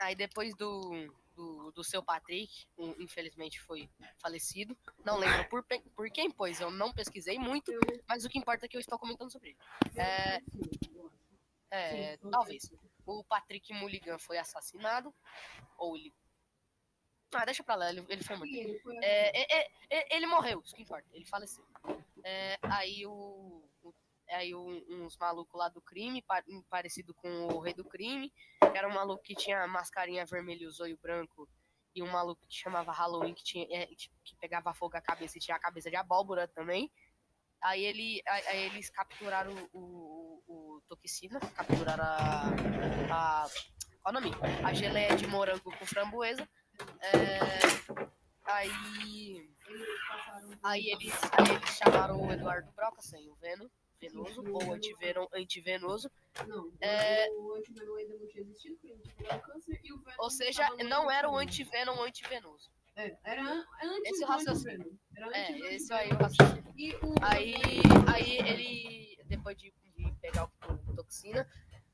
Aí 0.00 0.14
depois 0.14 0.54
do, 0.56 0.90
do, 1.34 1.70
do 1.72 1.84
seu 1.84 2.02
Patrick, 2.02 2.66
um, 2.78 2.90
infelizmente 3.00 3.60
foi 3.60 3.88
falecido. 4.18 4.76
Não 5.04 5.18
lembro 5.18 5.48
por, 5.48 5.64
por 5.94 6.10
quem, 6.10 6.30
pois 6.30 6.60
eu 6.60 6.70
não 6.70 6.92
pesquisei 6.92 7.38
muito, 7.38 7.72
mas 8.08 8.24
o 8.24 8.28
que 8.28 8.38
importa 8.38 8.66
é 8.66 8.68
que 8.68 8.76
eu 8.76 8.80
estou 8.80 8.98
comentando 8.98 9.30
sobre 9.30 9.50
ele. 9.50 9.58
É. 9.96 10.42
É, 11.70 12.16
talvez. 12.30 12.70
O 13.04 13.24
Patrick 13.24 13.72
Mulligan 13.74 14.18
foi 14.18 14.38
assassinado. 14.38 15.12
Ou 15.76 15.96
ele. 15.96 16.12
Ah, 17.34 17.44
deixa 17.44 17.62
pra 17.64 17.74
lá, 17.74 17.90
ele, 17.90 18.04
ele 18.08 18.22
foi 18.24 18.36
morto. 18.36 18.54
Ele 18.54 18.78
foi 18.80 18.96
É, 18.98 19.40
é, 19.42 19.62
é, 19.62 19.70
é, 19.90 20.16
ele 20.16 20.26
morreu, 20.26 20.60
isso 20.64 20.74
que 20.74 20.82
importa, 20.82 21.06
ele 21.12 21.24
faleceu. 21.24 21.64
É, 22.22 22.58
aí 22.62 23.04
o. 23.06 23.62
o- 23.82 23.94
aí 24.30 24.54
um- 24.54 24.82
uns 24.88 25.16
malucos 25.18 25.58
lá 25.58 25.68
do 25.68 25.82
crime, 25.82 26.22
pa- 26.22 26.42
parecido 26.70 27.12
com 27.14 27.28
o 27.48 27.60
rei 27.60 27.74
do 27.74 27.84
crime, 27.84 28.30
que 28.60 28.78
era 28.78 28.88
um 28.88 28.92
maluco 28.94 29.22
que 29.22 29.34
tinha 29.34 29.66
mascarinha 29.66 30.24
vermelha 30.24 30.62
e 30.64 30.66
o 30.66 30.70
zóio 30.70 30.98
branco, 31.00 31.48
e 31.94 32.02
um 32.02 32.10
maluco 32.10 32.40
que 32.48 32.54
chamava 32.56 32.90
Halloween, 32.90 33.34
que, 33.34 33.44
tinha, 33.44 33.66
é, 33.70 33.86
que 33.86 34.34
pegava 34.40 34.72
fogo 34.74 34.96
a 34.96 35.00
cabeça 35.00 35.36
e 35.36 35.40
tinha 35.40 35.56
a 35.56 35.60
cabeça 35.60 35.90
de 35.90 35.96
abóbora 35.96 36.48
também. 36.48 36.90
Aí, 37.62 37.84
ele, 37.84 38.22
aí 38.26 38.64
eles 38.66 38.90
capturaram 38.90 39.54
o, 39.72 40.42
o, 40.46 40.76
o 40.76 40.80
Toxina, 40.88 41.38
capturaram 41.40 42.04
a, 42.04 42.44
a. 43.10 43.48
Qual 44.02 44.10
o 44.14 44.20
nome? 44.20 44.30
A 44.64 44.72
geleia 44.74 45.16
de 45.16 45.26
morango 45.26 45.70
com 45.78 45.86
framboesa. 45.86 46.46
É, 47.00 47.58
aí. 48.44 49.50
Aí 50.62 50.90
eles, 50.90 51.12
eles 51.38 51.70
chamaram 51.76 52.20
o 52.20 52.32
Eduardo 52.32 52.70
Broca 52.72 53.00
sem 53.02 53.28
o 53.30 53.34
Venom, 53.36 53.66
venoso, 54.00 54.42
ou 54.52 54.72
antivenom, 54.72 55.26
antivenoso. 55.32 56.10
É- 56.80 57.28
o 57.30 57.54
antivenom 57.54 57.94
ainda 57.96 58.14
não 58.16 58.26
tinha 58.28 58.42
existido, 58.42 58.76
porque 58.76 58.92
ele 58.92 59.02
tinha 59.02 59.14
pegado 59.16 59.42
câncer 59.42 59.80
e 59.82 59.92
o 59.92 59.98
Venom 59.98 60.16
Ou 60.18 60.30
seja, 60.30 60.68
não 60.84 61.10
era 61.10 61.28
o 61.30 61.36
antivenom. 61.36 62.02
antivenoso. 62.02 62.70
É, 62.96 63.16
era 63.24 63.42
an- 63.42 63.66
antes 63.82 64.12
Esse 64.12 64.24
raciocínio. 64.24 64.98
Era 65.16 65.36
É, 65.36 65.74
esse 65.74 65.92
aí 65.92 66.10
é 66.10 66.14
o 66.14 66.16
raciocínio. 66.16 66.72
E 66.76 66.94
o 66.96 67.14
Aí, 67.22 67.54
aí 68.14 68.38
ele, 68.38 69.18
depois 69.26 69.56
de, 69.56 69.74
de 69.96 70.12
pegar 70.20 70.44
o, 70.44 70.72
o 70.90 70.94
toxina, 70.94 71.48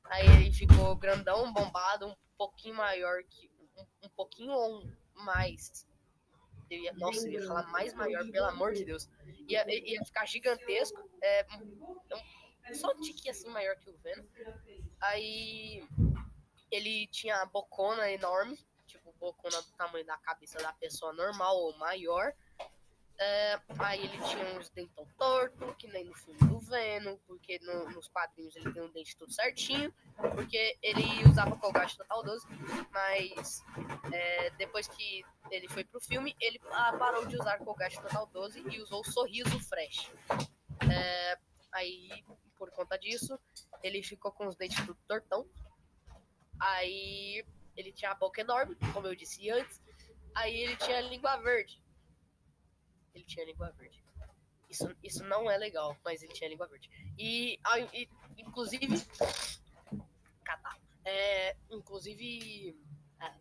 aí 0.05 0.25
ele 0.27 0.53
ficou 0.53 0.95
grandão, 0.95 1.51
bombado, 1.51 2.07
um 2.07 2.15
pouquinho 2.37 2.75
maior 2.75 3.23
que. 3.23 3.49
Pouquinho 4.15 4.51
ou 4.53 4.83
mais. 5.15 5.85
Eu 6.69 6.79
ia, 6.79 6.93
nossa, 6.93 7.27
eu 7.27 7.33
ia 7.33 7.45
falar 7.47 7.67
mais 7.67 7.93
maior, 7.93 8.23
pelo 8.31 8.45
amor 8.47 8.73
de 8.73 8.85
Deus. 8.85 9.09
Ia, 9.47 9.65
ia 9.69 10.03
ficar 10.05 10.25
gigantesco. 10.25 10.99
É, 11.21 11.45
um- 11.53 12.73
só 12.73 12.91
um 12.91 13.01
tiquinho 13.01 13.31
assim 13.31 13.49
maior 13.49 13.75
que 13.77 13.89
o 13.89 13.97
Venom. 13.97 14.23
Aí 15.01 15.85
ele 16.69 17.07
tinha 17.07 17.37
a 17.41 17.45
bocona 17.45 18.09
enorme, 18.11 18.57
tipo, 18.87 19.11
bocona 19.19 19.61
do 19.61 19.71
tamanho 19.73 20.05
da 20.05 20.17
cabeça 20.19 20.59
da 20.59 20.71
pessoa 20.73 21.11
normal 21.13 21.57
ou 21.57 21.77
maior. 21.77 22.33
É, 23.23 23.59
aí 23.77 24.03
ele 24.03 24.17
tinha 24.23 24.57
uns 24.57 24.67
dentão 24.71 25.05
torto, 25.15 25.75
que 25.75 25.87
nem 25.87 26.05
no 26.05 26.15
filme 26.15 26.39
do 26.39 26.57
Venom, 26.59 27.15
porque 27.27 27.59
no- 27.59 27.87
nos 27.91 28.07
quadrinhos 28.07 28.55
ele 28.55 28.73
tem 28.73 28.81
um 28.81 28.91
dente 28.91 29.15
tudo 29.15 29.31
certinho, 29.31 29.93
porque 30.33 30.75
ele 30.81 31.03
usava 31.29 31.55
colgate 31.55 31.95
total 31.95 32.23
12, 32.23 32.47
mas 32.91 33.63
é, 34.11 34.49
depois 34.57 34.87
que 34.87 35.23
ele 35.51 35.69
foi 35.69 35.83
pro 35.83 36.01
filme, 36.01 36.35
ele 36.41 36.59
ah, 36.71 36.97
parou 36.97 37.23
de 37.27 37.35
usar 37.35 37.59
colgate 37.59 38.01
total 38.01 38.25
12 38.25 38.63
e 38.71 38.81
usou 38.81 39.03
sorriso 39.03 39.59
fresh. 39.59 40.09
É, 40.91 41.37
aí, 41.73 42.09
por 42.57 42.71
conta 42.71 42.97
disso, 42.97 43.39
ele 43.83 44.01
ficou 44.01 44.31
com 44.31 44.47
os 44.47 44.55
dentes 44.55 44.83
tudo 44.83 44.97
tortão. 45.07 45.47
Aí 46.59 47.45
ele 47.77 47.91
tinha 47.91 48.09
a 48.11 48.15
boca 48.15 48.41
enorme, 48.41 48.75
como 48.93 49.05
eu 49.05 49.15
disse 49.15 49.47
antes. 49.51 49.79
Aí 50.33 50.55
ele 50.55 50.75
tinha 50.77 50.97
a 50.97 51.01
língua 51.01 51.37
verde. 51.37 51.79
Ele 53.13 53.23
tinha 53.25 53.45
língua 53.45 53.71
verde. 53.71 54.03
Isso, 54.69 54.95
isso 55.03 55.23
não 55.25 55.51
é 55.51 55.57
legal, 55.57 55.97
mas 56.03 56.23
ele 56.23 56.31
tinha 56.33 56.49
língua 56.49 56.67
verde. 56.67 56.89
E, 57.17 57.59
ah, 57.63 57.79
e- 57.79 58.09
inclusive. 58.37 58.87
Catar. 60.43 60.79
É, 61.03 61.57
inclusive. 61.69 62.77
é, 63.19 63.33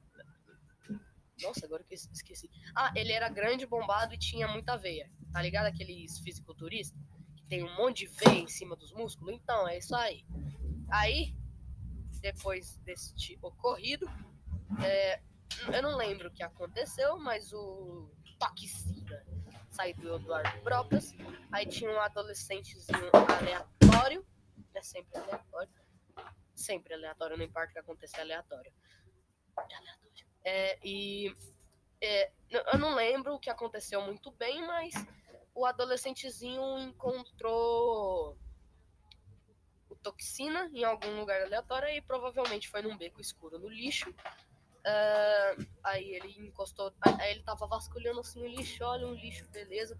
nossa, 1.43 1.65
agora 1.65 1.85
que 1.85 1.95
eu 1.95 1.97
esqueci. 1.97 2.51
Ah, 2.75 2.93
ele 2.97 3.13
era 3.13 3.29
grande, 3.29 3.65
bombado 3.67 4.13
e 4.15 4.19
tinha 4.19 4.49
muita 4.49 4.77
veia. 4.77 5.11
Tá 5.33 5.41
ligado? 5.41 5.67
Aqueles 5.67 6.19
fisiculturistas 6.19 7.01
que 7.37 7.45
tem 7.45 7.63
um 7.63 7.77
monte 7.77 8.07
de 8.07 8.07
veia 8.07 8.41
em 8.41 8.49
cima 8.49 8.75
dos 8.75 8.93
músculos? 8.93 9.35
Então, 9.35 9.69
é 9.69 9.79
isso 9.79 9.95
aí. 9.95 10.25
Aí, 10.91 11.35
depois 12.21 12.77
deste 12.79 13.39
ocorrido, 13.41 14.07
é, 14.85 15.23
eu 15.73 15.83
não 15.83 15.97
lembro 15.97 16.29
o 16.29 16.33
que 16.33 16.43
aconteceu, 16.43 17.19
mas 17.19 17.53
o 17.53 18.11
Toxina 18.39 19.25
saiu 19.81 19.95
do 19.97 20.17
Eduardo 20.17 20.63
Brocas. 20.63 21.15
Aí 21.51 21.67
tinha 21.67 21.91
um 21.91 22.01
adolescentezinho 22.01 23.11
aleatório. 23.39 24.27
É 24.75 24.83
sempre 24.83 25.19
aleatório. 25.19 25.73
Sempre 26.55 26.95
aleatório, 26.95 27.39
não 27.39 27.45
importa 27.45 27.71
o 27.71 27.73
que 27.73 27.79
aconteça, 27.79 28.19
é 28.19 28.21
aleatório. 28.21 28.73
É 29.57 29.77
aleatório. 29.77 30.27
É, 30.45 30.79
e 30.85 31.35
é, 32.01 32.31
eu 32.51 32.79
não 32.79 32.95
lembro 32.95 33.35
o 33.35 33.39
que 33.39 33.49
aconteceu 33.49 34.03
muito 34.03 34.31
bem, 34.33 34.67
mas 34.67 34.93
o 35.55 35.65
adolescentezinho 35.65 36.79
encontrou 36.79 38.39
toxina 40.03 40.71
em 40.73 40.83
algum 40.83 41.21
lugar 41.21 41.43
aleatório 41.43 41.89
e 41.91 42.01
provavelmente 42.01 42.71
foi 42.71 42.81
num 42.81 42.97
beco 42.97 43.21
escuro 43.21 43.59
no 43.59 43.69
lixo. 43.69 44.15
Ah, 44.85 45.57
aí 45.85 46.15
ele 46.15 46.47
encostou, 46.47 46.93
aí 47.03 47.33
ele 47.33 47.43
tava 47.43 47.67
vasculhando 47.67 48.21
assim 48.21 48.43
o 48.43 48.47
lixo, 48.47 48.85
olha 48.85 49.07
um 49.07 49.15
lixo, 49.15 49.47
beleza. 49.51 49.99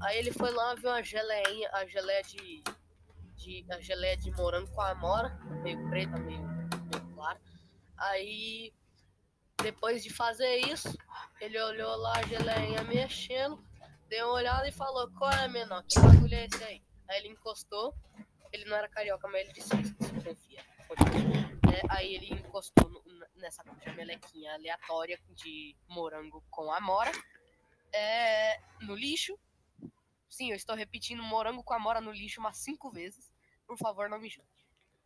Aí 0.00 0.18
ele 0.18 0.32
foi 0.32 0.50
lá, 0.50 0.74
viu 0.74 0.90
a 0.90 1.02
geleinha, 1.02 1.68
a 1.72 1.86
geleia 1.86 2.22
de, 2.22 2.62
de 3.36 3.66
a 3.70 3.80
geleia 3.80 4.16
de 4.16 4.30
morango 4.32 4.70
com 4.70 4.80
amora, 4.80 5.38
meio 5.62 5.88
preta, 5.90 6.16
meio, 6.18 6.40
meio 6.42 7.14
clara. 7.14 7.40
Aí 7.96 8.72
depois 9.62 10.02
de 10.02 10.10
fazer 10.12 10.58
isso, 10.58 10.96
ele 11.40 11.60
olhou 11.60 11.96
lá 11.96 12.18
a 12.18 12.26
geleinha 12.26 12.82
mexendo, 12.84 13.62
deu 14.08 14.26
uma 14.26 14.34
olhada 14.34 14.68
e 14.68 14.72
falou: 14.72 15.10
"Qual 15.18 15.30
é, 15.30 15.48
menor? 15.48 15.82
Que 15.82 15.98
bagulho 16.00 16.34
é 16.34 16.46
esse 16.46 16.62
aí?" 16.64 16.82
Aí 17.08 17.18
ele 17.18 17.28
encostou. 17.28 17.94
Ele 18.52 18.64
não 18.64 18.76
era 18.76 18.88
carioca, 18.88 19.28
mas 19.28 19.42
ele 19.42 19.52
disse 19.52 19.68
confia. 19.68 20.64
confia. 20.88 21.47
É, 21.78 21.82
aí 21.90 22.14
ele 22.14 22.32
encostou 22.32 22.88
no- 22.88 23.02
nessa 23.36 23.62
melequinha 23.94 24.54
aleatória 24.54 25.20
de 25.30 25.76
morango 25.86 26.44
com 26.50 26.72
amora 26.72 27.12
é, 27.92 28.60
no 28.80 28.94
lixo. 28.94 29.38
Sim, 30.28 30.50
eu 30.50 30.56
estou 30.56 30.74
repetindo 30.74 31.22
morango 31.22 31.62
com 31.62 31.74
amora 31.74 32.00
no 32.00 32.10
lixo 32.12 32.40
umas 32.40 32.58
cinco 32.58 32.90
vezes. 32.90 33.30
Por 33.66 33.78
favor, 33.78 34.08
não 34.08 34.18
me 34.18 34.28
julgue. 34.28 34.48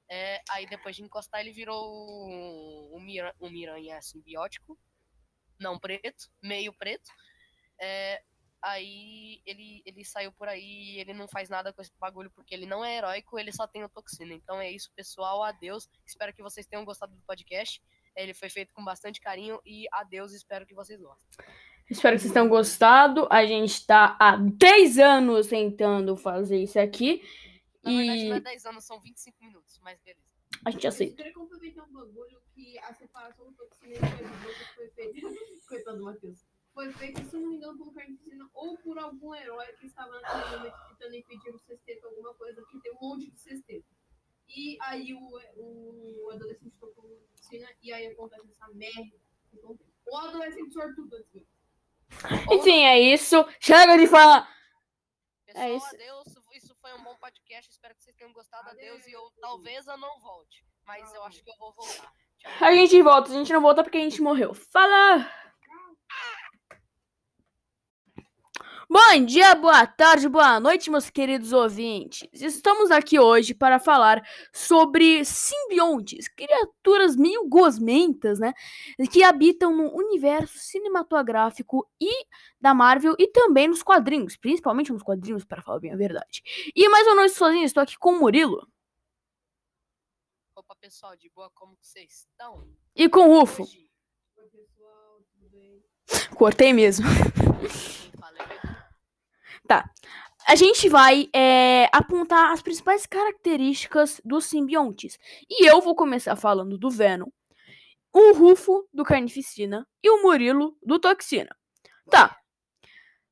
É, 0.08 0.42
aí 0.50 0.66
depois 0.66 0.96
de 0.96 1.02
encostar, 1.02 1.40
ele 1.40 1.52
virou 1.52 2.28
um, 2.28 2.96
um 3.40 3.50
miranha 3.50 4.00
simbiótico. 4.02 4.78
Não 5.58 5.78
preto, 5.78 6.30
meio 6.42 6.72
preto. 6.72 7.10
É, 7.78 8.22
aí 8.62 9.40
ele, 9.44 9.82
ele 9.84 10.04
saiu 10.04 10.32
por 10.32 10.48
aí 10.48 10.94
e 10.94 11.00
ele 11.00 11.12
não 11.12 11.26
faz 11.28 11.48
nada 11.48 11.72
com 11.72 11.82
esse 11.82 11.92
bagulho 11.98 12.30
porque 12.30 12.54
ele 12.54 12.64
não 12.66 12.84
é 12.84 12.96
heróico, 12.96 13.38
ele 13.38 13.52
só 13.52 13.66
tem 13.66 13.82
o 13.84 13.88
toxina. 13.88 14.32
Então 14.32 14.60
é 14.60 14.70
isso, 14.70 14.90
pessoal. 14.94 15.42
Adeus. 15.42 15.88
Espero 16.06 16.32
que 16.32 16.42
vocês 16.42 16.66
tenham 16.66 16.84
gostado 16.84 17.14
do 17.14 17.22
podcast. 17.22 17.82
Ele 18.14 18.32
foi 18.34 18.48
feito 18.48 18.72
com 18.72 18.84
bastante 18.84 19.20
carinho 19.20 19.60
e 19.66 19.86
adeus, 19.90 20.32
espero 20.32 20.66
que 20.66 20.74
vocês 20.74 21.00
gostem. 21.00 21.26
Espero 21.90 22.16
que 22.16 22.22
vocês 22.22 22.32
tenham 22.32 22.48
gostado. 22.48 23.26
A 23.30 23.44
gente 23.44 23.86
tá 23.86 24.16
há 24.20 24.36
10 24.36 24.98
anos 24.98 25.46
tentando 25.48 26.16
fazer 26.16 26.62
isso 26.62 26.78
aqui. 26.78 27.22
Na 27.82 27.90
verdade, 27.90 28.28
não 28.28 28.36
é 28.36 28.38
E 28.38 28.42
10 28.42 28.66
anos, 28.66 28.84
são 28.84 29.00
25 29.00 29.36
minutos, 29.44 29.80
mas 29.82 29.98
beleza. 30.00 30.22
a 30.64 30.70
gente 30.70 30.84
Eu 30.84 30.88
aceita. 30.90 31.16
queria 31.16 31.32
complementar 31.32 31.88
um 31.88 31.92
bagulho 31.92 32.40
que 32.54 32.78
a 32.78 32.94
separação 32.94 33.46
do 33.46 33.52
toxina 33.54 33.94
e 33.94 33.98
do 33.98 34.74
foi 34.74 34.88
feita. 34.90 35.20
Coitado 35.68 35.98
do 35.98 36.04
Matheus. 36.04 36.51
Foi 36.74 36.90
feita, 36.92 37.22
se 37.24 37.36
não 37.36 37.50
me 37.50 37.56
engano, 37.56 37.76
por 37.76 37.92
carnificina 37.92 38.48
ou 38.54 38.78
por 38.78 38.98
algum 38.98 39.34
herói 39.34 39.66
que 39.78 39.86
estava 39.86 40.10
naquele 40.20 40.56
momento 40.56 40.76
tentando 40.88 41.16
impedir 41.16 41.54
o 41.54 41.58
sexteto, 41.58 42.06
alguma 42.06 42.34
coisa, 42.34 42.62
porque 42.62 42.80
tem 42.80 42.92
um 42.92 43.00
monte 43.00 43.30
de 43.30 43.38
sexteto. 43.38 43.86
E 44.48 44.78
aí 44.82 45.14
o, 45.14 45.40
o 45.56 46.30
adolescente 46.30 46.74
tocou 46.78 47.04
toxina 47.52 47.68
e 47.82 47.92
aí 47.92 48.06
acontece 48.06 48.50
essa 48.50 48.68
merda. 48.68 49.16
acontece. 49.54 49.90
O 50.06 50.16
adolescente 50.16 50.72
sortudo. 50.72 51.16
assim. 51.16 51.46
Enfim, 52.52 52.84
é 52.84 52.98
isso. 53.00 53.36
Chega 53.60 53.96
de 53.96 54.06
falar. 54.06 54.48
Pessoal, 55.46 55.64
é 55.64 55.74
isso. 55.74 55.86
adeus. 55.94 56.42
Isso 56.54 56.76
foi 56.80 56.92
um 56.94 57.02
bom 57.02 57.16
podcast. 57.16 57.70
Espero 57.70 57.94
que 57.94 58.02
vocês 58.02 58.16
tenham 58.16 58.32
gostado. 58.32 58.68
Adeus. 58.70 59.06
E 59.06 59.12
eu 59.12 59.30
talvez 59.40 59.86
eu 59.86 59.98
não 59.98 60.20
volte. 60.20 60.64
Mas 60.86 61.12
eu 61.14 61.22
acho 61.24 61.42
que 61.42 61.50
eu 61.50 61.56
vou 61.58 61.72
voltar. 61.72 62.12
Tchau. 62.38 62.52
A 62.60 62.74
gente 62.74 63.02
volta. 63.02 63.30
A 63.30 63.34
gente 63.34 63.52
não 63.52 63.60
volta 63.60 63.82
porque 63.82 63.98
a 63.98 64.02
gente 64.02 64.20
morreu. 64.20 64.54
Fala! 64.54 65.41
Bom 68.94 69.24
dia, 69.24 69.54
boa 69.54 69.86
tarde, 69.86 70.28
boa 70.28 70.60
noite, 70.60 70.90
meus 70.90 71.08
queridos 71.08 71.50
ouvintes. 71.50 72.28
Estamos 72.30 72.90
aqui 72.90 73.18
hoje 73.18 73.54
para 73.54 73.80
falar 73.80 74.22
sobre 74.52 75.24
simbiontes, 75.24 76.28
criaturas 76.28 77.16
meio 77.16 77.48
gosmentas, 77.48 78.38
né? 78.38 78.52
Que 79.10 79.22
habitam 79.24 79.74
no 79.74 79.96
universo 79.96 80.58
cinematográfico 80.58 81.88
e 81.98 82.26
da 82.60 82.74
Marvel 82.74 83.14
e 83.18 83.26
também 83.28 83.66
nos 83.66 83.82
quadrinhos, 83.82 84.36
principalmente 84.36 84.92
nos 84.92 85.02
quadrinhos, 85.02 85.42
para 85.42 85.62
falar 85.62 85.80
bem 85.80 85.94
a 85.94 85.96
verdade. 85.96 86.42
E 86.76 86.86
mais 86.90 87.06
uma 87.06 87.16
noite 87.16 87.34
sozinho, 87.34 87.64
estou 87.64 87.82
aqui 87.82 87.96
com 87.96 88.12
o 88.12 88.20
Murilo 88.20 88.68
Opa, 90.54 90.76
pessoal, 90.78 91.16
de 91.16 91.30
boa, 91.30 91.50
como 91.54 91.78
vocês 91.80 92.26
estão? 92.28 92.68
e 92.94 93.08
com 93.08 93.30
o. 93.30 93.42
Hoje, 93.42 93.88
tudo 95.32 95.48
bem? 95.50 95.82
Cortei 96.36 96.74
mesmo. 96.74 97.06
quem 97.58 98.20
fala 98.20 98.36
é 98.36 98.62
o 99.61 99.61
Edu. 99.80 99.90
a 100.46 100.56
gente 100.56 100.88
vai 100.88 101.28
é, 101.34 101.88
apontar 101.92 102.52
as 102.52 102.62
principais 102.62 103.06
características 103.06 104.20
dos 104.24 104.46
simbiontes. 104.46 105.18
E 105.48 105.68
eu 105.68 105.80
vou 105.80 105.94
começar 105.94 106.36
falando 106.36 106.76
do 106.76 106.90
Venom, 106.90 107.28
o 108.12 108.32
Rufo 108.32 108.86
do 108.92 109.04
Carnificina 109.04 109.86
e 110.02 110.10
o 110.10 110.22
Murilo 110.22 110.76
do 110.82 110.98
Toxina. 110.98 111.54
Tá. 112.10 112.36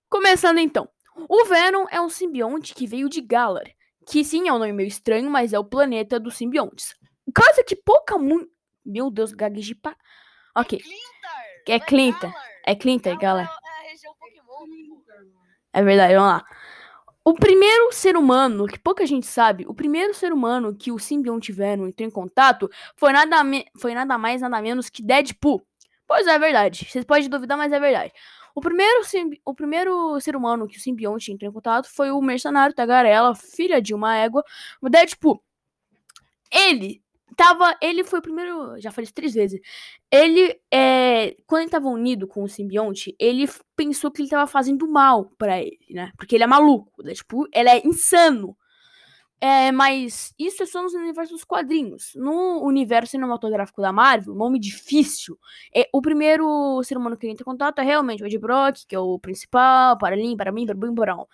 Começando 0.08 0.58
então. 0.58 0.88
O 1.28 1.44
Venom 1.44 1.86
é 1.90 2.00
um 2.00 2.08
simbionte 2.08 2.74
que 2.74 2.86
veio 2.86 3.08
de 3.08 3.20
Galar, 3.20 3.68
que 4.08 4.24
sim 4.24 4.48
é 4.48 4.52
um 4.52 4.58
nome 4.58 4.72
meio 4.72 4.88
estranho, 4.88 5.30
mas 5.30 5.52
é 5.52 5.58
o 5.58 5.64
planeta 5.64 6.18
dos 6.18 6.36
simbiontes. 6.36 6.94
Caso 7.34 7.62
que 7.64 7.76
pouca 7.76 8.16
mu... 8.16 8.46
Meu 8.84 9.10
Deus, 9.10 9.32
gaguejei 9.32 9.74
pra... 9.74 9.94
Ok, 10.56 10.78
Clintar! 10.78 11.44
É 11.68 11.78
Clintar. 11.78 12.34
É 12.66 12.74
Clinter, 12.74 13.18
Galar 13.18 13.46
Galar. 13.46 13.58
É 13.64 13.86
a 13.86 13.90
região 13.90 14.14
Pokémon. 14.18 14.40
É 15.72 15.82
verdade, 15.82 16.14
vamos 16.14 16.30
lá. 16.30 16.44
O 17.24 17.34
primeiro 17.34 17.92
ser 17.92 18.16
humano, 18.16 18.66
que 18.66 18.78
pouca 18.78 19.06
gente 19.06 19.26
sabe, 19.26 19.66
o 19.68 19.74
primeiro 19.74 20.14
ser 20.14 20.32
humano 20.32 20.74
que 20.74 20.90
o 20.90 20.98
simbionte 20.98 21.52
Venom 21.52 21.86
entrou 21.86 22.08
em 22.08 22.10
contato 22.10 22.68
foi 22.96 23.12
nada, 23.12 23.36
foi 23.78 23.94
nada 23.94 24.16
mais, 24.16 24.40
nada 24.40 24.60
menos 24.60 24.88
que 24.88 25.02
Deadpool. 25.02 25.64
Pois 26.06 26.26
é, 26.26 26.32
é 26.34 26.38
verdade. 26.38 26.86
Vocês 26.90 27.04
podem 27.04 27.28
duvidar, 27.28 27.56
mas 27.56 27.72
é 27.72 27.78
verdade. 27.78 28.12
O 28.54 28.60
primeiro, 28.60 29.02
o 29.44 29.54
primeiro 29.54 30.20
ser 30.20 30.34
humano 30.34 30.66
que 30.66 30.76
o 30.76 30.80
simbionte 30.80 31.30
entrou 31.30 31.48
em 31.48 31.54
contato 31.54 31.88
foi 31.88 32.10
o 32.10 32.20
mercenário 32.20 32.74
Tagarela, 32.74 33.34
filha 33.34 33.80
de 33.80 33.94
uma 33.94 34.16
égua, 34.16 34.42
o 34.80 34.88
Deadpool. 34.88 35.40
Ele 36.50 37.00
tava. 37.40 37.76
Ele 37.80 38.04
foi 38.04 38.18
o 38.18 38.22
primeiro. 38.22 38.78
Já 38.78 38.90
falei 38.90 39.04
isso 39.04 39.14
três 39.14 39.32
vezes. 39.32 39.60
Ele, 40.10 40.60
é, 40.70 41.36
quando 41.46 41.62
ele 41.62 41.70
tava 41.70 41.88
unido 41.88 42.28
com 42.28 42.42
o 42.42 42.48
simbionte, 42.48 43.16
ele 43.18 43.48
pensou 43.74 44.10
que 44.10 44.20
ele 44.22 44.28
tava 44.28 44.46
fazendo 44.46 44.86
mal 44.86 45.26
pra 45.38 45.58
ele, 45.60 45.78
né? 45.90 46.12
Porque 46.16 46.34
ele 46.34 46.44
é 46.44 46.46
maluco, 46.46 47.02
né? 47.02 47.14
Tipo, 47.14 47.48
ele 47.52 47.68
é 47.70 47.86
insano. 47.86 48.56
É, 49.42 49.72
mas 49.72 50.34
isso 50.38 50.62
é 50.62 50.66
só 50.66 50.82
nos 50.82 50.92
universos 50.92 51.34
dos 51.38 51.44
quadrinhos. 51.44 52.12
No 52.14 52.62
universo 52.62 53.12
cinematográfico 53.12 53.80
da 53.80 53.90
Marvel, 53.90 54.34
nome 54.34 54.58
difícil. 54.60 55.38
É, 55.74 55.88
o 55.94 56.02
primeiro 56.02 56.82
ser 56.84 56.98
humano 56.98 57.16
que 57.16 57.26
entra 57.26 57.42
em 57.42 57.44
contato 57.44 57.78
é 57.78 57.82
realmente 57.82 58.22
o 58.22 58.26
Ed 58.26 58.36
Brock, 58.38 58.84
que 58.86 58.94
é 58.94 58.98
o 58.98 59.18
principal, 59.18 59.96
para 59.96 60.14
mim, 60.14 60.36
para 60.36 60.52
mim, 60.52 60.66
para 60.66 60.74
mim, 60.74 60.94
para 60.94 61.16
mim. 61.16 61.24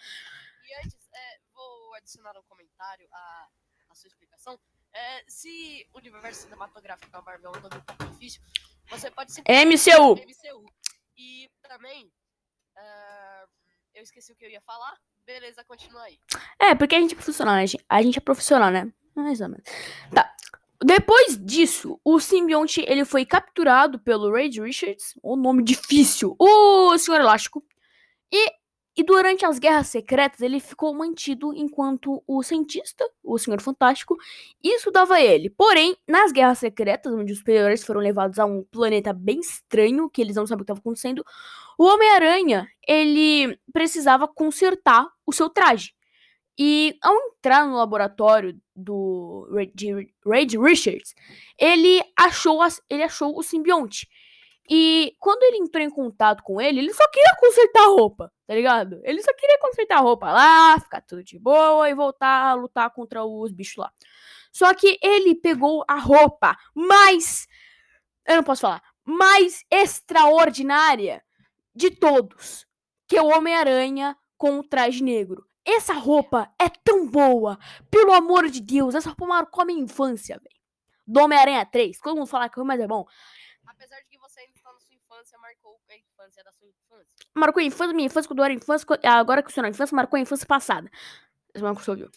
E 0.69 0.87
antes, 0.87 0.97
é, 1.13 1.39
vou 1.53 1.95
adicionar 1.95 2.39
um 2.39 2.45
comentário 2.49 3.09
à, 3.11 3.49
à 3.91 3.95
sua 3.97 4.07
explicação. 4.07 4.57
É, 4.97 5.25
se 5.29 5.87
o 5.93 5.99
universo 5.99 6.45
cinematográfico 6.45 7.13
da 7.13 7.21
Marvel 7.21 7.53
é 7.53 7.59
um 7.59 7.59
um 7.59 7.81
pouco 7.83 8.13
difícil, 8.13 8.41
você 8.89 9.11
pode 9.11 9.31
simplesmente 9.31 9.91
MCU. 9.91 10.15
MCU. 10.15 10.73
E 11.19 11.51
também, 11.61 12.11
ah, 12.75 13.45
eu 13.95 14.03
esqueci 14.03 14.33
o 14.33 14.37
que 14.37 14.47
eu 14.47 14.51
ia 14.51 14.61
falar. 14.63 14.99
Beleza, 15.27 15.63
continua 15.65 16.03
aí. 16.03 16.19
É, 16.59 16.75
porque 16.75 16.95
a 16.95 17.01
gente 17.01 17.13
é 17.13 17.17
profissional, 17.17 17.57
né? 17.57 17.65
A 17.89 18.03
gente 18.03 18.17
é 18.17 18.21
profissional, 18.23 18.71
né? 18.71 18.91
Mais 19.15 19.41
ou 19.43 19.49
menos. 19.51 19.65
Tá. 20.15 20.35
Depois 20.83 21.37
disso, 21.45 22.01
o 22.03 22.19
simbionte 22.19 22.83
ele 22.89 23.05
foi 23.05 23.27
capturado 23.27 23.99
pelo 23.99 24.33
Reed 24.33 24.59
Richards, 24.59 25.15
o 25.23 25.37
nome 25.37 25.63
difícil, 25.63 26.35
o 26.39 26.97
Senhor 26.97 27.21
Elástico. 27.21 27.63
E, 28.33 28.51
e 28.97 29.05
durante 29.05 29.45
as 29.45 29.59
Guerras 29.59 29.89
Secretas, 29.89 30.41
ele 30.41 30.59
ficou 30.59 30.95
mantido 30.95 31.53
enquanto 31.55 32.23
o 32.27 32.43
cientista, 32.43 33.05
o 33.23 33.39
Senhor 33.39 33.61
Fantástico, 33.61 34.17
estudava 34.65 35.21
ele. 35.21 35.51
Porém, 35.51 35.97
nas 36.09 36.33
Guerras 36.33 36.59
Secretas, 36.59 37.13
onde 37.13 37.33
os 37.33 37.39
superiores 37.39 37.85
foram 37.85 38.01
levados 38.01 38.39
a 38.39 38.47
um 38.47 38.63
planeta 38.65 39.13
bem 39.13 39.41
estranho, 39.41 40.09
que 40.09 40.23
eles 40.23 40.37
não 40.37 40.47
sabem 40.47 40.63
o 40.63 40.65
que 40.65 40.73
estava 40.73 40.81
acontecendo, 40.81 41.25
o 41.79 41.85
Homem-Aranha, 41.85 42.67
ele 42.89 43.59
precisava 43.73 44.27
consertar 44.27 45.07
o 45.27 45.33
seu 45.33 45.51
traje. 45.51 45.93
E 46.59 46.97
ao 47.03 47.15
entrar 47.15 47.67
no 47.67 47.77
laboratório 47.77 48.59
do 48.75 49.47
Reed 50.25 50.55
Richards, 50.55 51.15
ele 51.59 52.03
achou, 52.19 52.63
as- 52.63 52.81
ele 52.89 53.03
achou 53.03 53.39
o 53.39 53.43
simbionte. 53.43 54.09
E 54.69 55.15
quando 55.21 55.43
ele 55.45 55.59
entrou 55.59 55.83
em 55.85 55.91
contato 55.91 56.43
com 56.43 56.61
ele, 56.61 56.81
ele 56.81 56.93
só 56.93 57.09
queria 57.09 57.37
consertar 57.39 57.85
a 57.85 57.87
roupa, 57.87 58.33
tá 58.47 58.55
ligado? 58.55 59.01
Ele 59.05 59.23
só 59.23 59.33
queria 59.33 59.59
consertar 59.61 59.99
a 59.99 60.01
roupa 60.01 60.33
lá, 60.33 60.79
ficar 60.81 61.01
tudo 61.03 61.23
de 61.23 61.39
boa 61.39 61.89
e 61.89 61.95
voltar 61.95 62.51
a 62.51 62.55
lutar 62.55 62.91
contra 62.91 63.25
os 63.25 63.53
bichos 63.53 63.77
lá. 63.77 63.93
Só 64.53 64.73
que 64.75 64.99
ele 65.03 65.35
pegou 65.35 65.85
a 65.87 65.97
roupa 65.97 66.57
mais. 66.75 67.47
Eu 68.27 68.37
não 68.37 68.43
posso 68.43 68.63
falar. 68.63 68.83
Mais 69.05 69.65
extraordinária 69.71 71.23
de 71.75 71.91
todos. 71.91 72.67
Que 73.07 73.17
é 73.17 73.23
o 73.23 73.29
Homem-Aranha 73.29 74.17
com 74.37 74.59
o 74.59 74.65
traje 74.65 75.03
negro. 75.03 75.47
Essa 75.65 75.93
roupa 75.93 76.51
é 76.59 76.69
tão 76.69 77.07
boa. 77.07 77.59
Pelo 77.91 78.13
amor 78.13 78.49
de 78.49 78.61
Deus, 78.61 78.95
essa 78.95 79.11
roupa 79.11 79.27
marcou 79.27 79.63
a 79.63 79.67
minha 79.67 79.83
infância, 79.83 80.41
velho. 80.43 80.57
Do 81.07 81.21
Homem-Aranha 81.21 81.67
3. 81.67 81.99
Todo 82.01 82.17
mundo 82.17 82.27
fala 82.27 82.49
que 82.49 82.59
o 82.59 82.65
mais 82.65 82.81
é 82.81 82.87
bom. 82.87 83.05
Apesar 83.67 83.99
de 84.01 84.09
que 84.09 84.19
você 84.19 84.41
ainda 84.41 84.53
está 84.55 84.73
na 84.73 84.81
sua 84.81 84.95
infância, 85.27 85.39
marcou 85.39 85.81
a 85.91 85.97
infância 85.97 86.45
da 86.45 86.53
sua 86.53 86.69
infância. 86.69 87.07
Marcou 87.35 87.61
a 87.61 87.65
infância, 87.65 87.95
minha 87.95 88.07
infância, 88.07 88.29
quando 88.29 88.39
eu 88.39 88.45
era 88.45 88.55
infância. 88.55 88.87
quando- 88.87 89.05
Agora 89.05 89.43
que 89.43 89.53
sou 89.53 89.63
na 89.63 89.69
infância, 89.69 89.95
marcou 89.95 90.17
a 90.17 90.21
infância 90.21 90.47
passada. 90.47 90.91
Esse 91.55 91.63
marco 91.63 91.83
você 91.83 91.91
ouviu. 91.91 92.11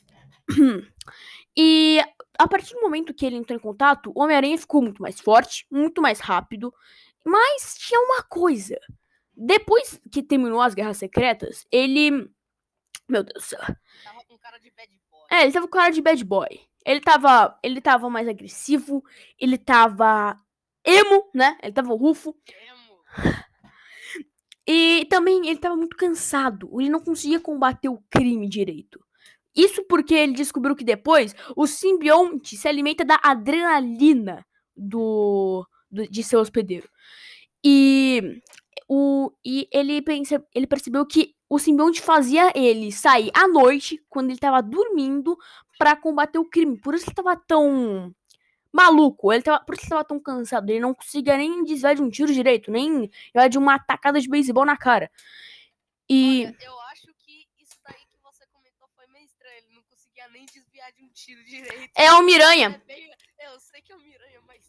E 1.56 2.00
a 2.38 2.48
partir 2.48 2.74
do 2.74 2.82
momento 2.82 3.14
que 3.14 3.26
ele 3.26 3.36
entrou 3.36 3.58
em 3.58 3.62
contato, 3.62 4.12
o 4.16 4.22
Homem-Aranha 4.24 4.58
ficou 4.58 4.82
muito 4.82 5.02
mais 5.02 5.20
forte, 5.20 5.66
muito 5.70 6.02
mais 6.02 6.20
rápido. 6.20 6.74
Mas 7.26 7.76
tinha 7.78 8.00
uma 8.00 8.24
coisa. 8.24 8.80
Depois 9.36 10.00
que 10.12 10.22
terminou 10.24 10.62
as 10.62 10.74
Guerras 10.74 10.98
Secretas, 10.98 11.66
ele. 11.72 12.30
Meu 13.08 13.24
Deus 13.24 13.44
do 13.44 13.48
céu. 13.48 13.60
Tava 14.04 14.24
com 14.26 14.38
cara 14.38 14.58
de 14.60 14.70
bad 14.72 15.00
boy. 15.10 15.26
É, 15.32 15.44
ele 15.44 15.52
tava 15.52 15.68
com 15.68 15.72
cara 15.78 15.90
de 15.90 16.02
bad 16.02 16.24
boy. 16.24 16.62
Ele 16.86 17.02
tava, 17.02 17.60
ele 17.62 17.82
tava 17.82 18.10
mais 18.10 18.28
agressivo, 18.28 19.04
ele 19.38 19.58
tava 19.58 20.36
emo, 20.84 21.30
né? 21.34 21.58
Ele 21.62 21.74
tava 21.74 21.94
rufo. 21.94 22.36
Emo. 22.48 22.79
E 24.68 25.06
também 25.10 25.48
ele 25.48 25.60
tava 25.60 25.76
muito 25.76 25.96
cansado. 25.98 26.70
Ele 26.80 26.90
não 26.90 27.00
conseguia 27.00 27.40
combater 27.40 27.90
o 27.90 28.02
crime 28.10 28.48
direito. 28.48 29.00
Isso 29.56 29.84
porque 29.90 30.14
ele 30.14 30.34
descobriu 30.34 30.76
que 30.76 30.84
depois 30.84 31.36
o 31.56 31.66
simbionte 31.66 32.56
se 32.56 32.68
alimenta 32.68 33.04
da 33.04 33.20
adrenalina 33.24 34.46
do, 34.76 35.66
do- 35.92 36.08
de 36.08 36.24
seu 36.24 36.40
hospedeiro. 36.40 36.88
E, 37.66 38.42
o, 38.88 39.32
e 39.46 39.68
ele, 39.72 40.02
pensa, 40.02 40.44
ele 40.54 40.68
percebeu 40.68 41.06
que 41.06 41.36
o 41.50 41.60
simbionte 41.60 42.02
fazia 42.02 42.52
ele 42.56 42.92
sair 42.92 43.32
à 43.34 43.48
noite, 43.48 44.02
quando 44.10 44.30
ele 44.30 44.40
tava 44.40 44.62
dormindo, 44.62 45.38
pra 45.80 45.96
combater 45.96 46.40
o 46.40 46.46
crime. 46.46 46.78
Por 46.80 46.96
isso 46.96 47.06
ele 47.08 47.16
tava 47.16 47.36
tão 47.36 48.14
maluco. 48.72 49.32
Ele 49.34 49.42
tava, 49.44 49.64
por 49.64 49.76
isso 49.76 49.84
ele 49.86 49.90
tava 49.90 50.04
tão 50.04 50.20
cansado. 50.20 50.70
Ele 50.70 50.80
não 50.80 50.94
conseguia 50.94 51.38
nem 51.38 51.64
desviar 51.64 51.96
de 51.96 52.02
um 52.02 52.10
tiro 52.10 52.34
direito, 52.34 52.72
nem 52.72 53.10
de 53.50 53.58
uma 53.58 53.80
tacada 53.80 54.20
de 54.20 54.30
beisebol 54.30 54.66
na 54.66 54.78
cara. 54.78 55.12
E. 56.10 56.46
Olha, 56.46 56.58
eu 56.62 56.80
acho 56.92 57.08
que 57.20 57.48
isso 57.60 57.78
daí 57.84 57.96
que 58.10 58.18
você 58.24 58.46
comentou 58.48 58.88
foi 58.96 59.06
meio 59.08 59.26
estranho. 59.26 59.58
Ele 59.58 59.76
não 59.76 59.84
conseguia 59.84 60.28
nem 60.30 60.46
desviar 60.46 60.92
de 60.92 61.04
um 61.04 61.10
tiro 61.10 61.44
direito. 61.46 61.92
É 61.96 62.12
o 62.14 62.22
Miranha. 62.24 62.82
É 62.84 62.86
bem- 62.88 63.10
Eu 63.40 63.60
sei 63.60 63.82
que 63.82 63.92
é 63.92 63.96
o 63.96 64.00
Miranha, 64.02 64.42
mas 64.48 64.66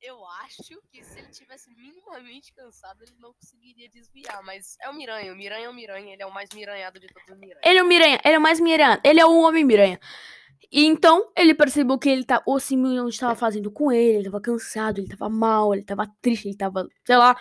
eu 0.00 0.24
acho 0.44 0.80
que 0.90 1.02
se 1.04 1.18
ele 1.18 1.28
tivesse 1.28 1.68
minimamente 1.74 2.52
cansado, 2.52 3.02
ele 3.02 3.14
não 3.18 3.34
conseguiria 3.34 3.88
desviar. 3.88 4.42
Mas 4.44 4.76
é 4.80 4.88
o 4.88 4.94
Miranha. 4.94 5.32
O 5.32 5.36
Miranha 5.36 5.66
é 5.66 5.68
o 5.68 5.74
Miranha. 5.74 6.12
Ele 6.12 6.22
é 6.22 6.26
o 6.26 6.32
mais 6.32 6.48
miranhado 6.54 6.98
de 7.00 7.08
todos 7.08 7.28
os 7.28 7.36
Miranhas. 7.38 7.60
Ele 7.64 7.78
é 7.78 7.82
o 7.82 7.86
Miranha. 7.86 8.20
Ele 8.24 8.34
é 8.34 8.38
o 8.38 8.40
mais 8.40 8.60
Miranha. 8.60 9.00
Ele 9.04 9.20
é 9.20 9.26
o 9.26 9.36
Homem 9.40 9.64
Miranha. 9.64 9.98
E 10.70 10.84
então 10.84 11.30
ele 11.36 11.54
percebeu 11.54 11.98
que 11.98 12.08
ele 12.08 12.24
tá, 12.24 12.42
o 12.46 12.58
simbionte 12.58 13.14
estava 13.14 13.34
fazendo 13.34 13.70
com 13.70 13.92
ele, 13.92 14.18
ele 14.18 14.18
estava 14.18 14.40
cansado, 14.40 14.98
ele 14.98 15.06
estava 15.06 15.28
mal, 15.28 15.72
ele 15.72 15.82
estava 15.82 16.06
triste, 16.20 16.46
ele 16.46 16.54
estava, 16.54 16.88
sei 17.04 17.16
lá. 17.16 17.36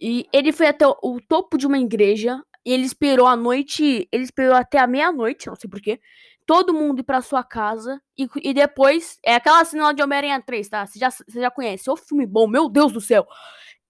E 0.00 0.26
ele 0.32 0.52
foi 0.52 0.66
até 0.68 0.86
o, 0.86 0.96
o 1.02 1.20
topo 1.20 1.58
de 1.58 1.66
uma 1.66 1.78
igreja 1.78 2.42
e 2.64 2.72
ele 2.72 2.84
esperou 2.84 3.26
a 3.26 3.36
noite, 3.36 4.08
ele 4.12 4.24
esperou 4.24 4.54
até 4.54 4.78
a 4.78 4.86
meia-noite, 4.86 5.46
não 5.46 5.56
sei 5.56 5.68
porquê, 5.68 6.00
todo 6.46 6.74
mundo 6.74 7.00
ir 7.00 7.04
pra 7.04 7.22
sua 7.22 7.44
casa 7.44 8.00
e, 8.16 8.28
e 8.42 8.54
depois, 8.54 9.18
é 9.24 9.34
aquela 9.34 9.64
cena 9.64 9.84
lá 9.84 9.92
de 9.92 10.02
Homem-Aranha 10.02 10.42
3, 10.42 10.68
tá? 10.68 10.86
Você 10.86 10.98
já, 10.98 11.10
você 11.10 11.40
já 11.40 11.50
conhece, 11.50 11.90
o 11.90 11.96
filme 11.96 12.26
bom, 12.26 12.46
meu 12.46 12.68
Deus 12.68 12.92
do 12.92 13.00
céu. 13.00 13.26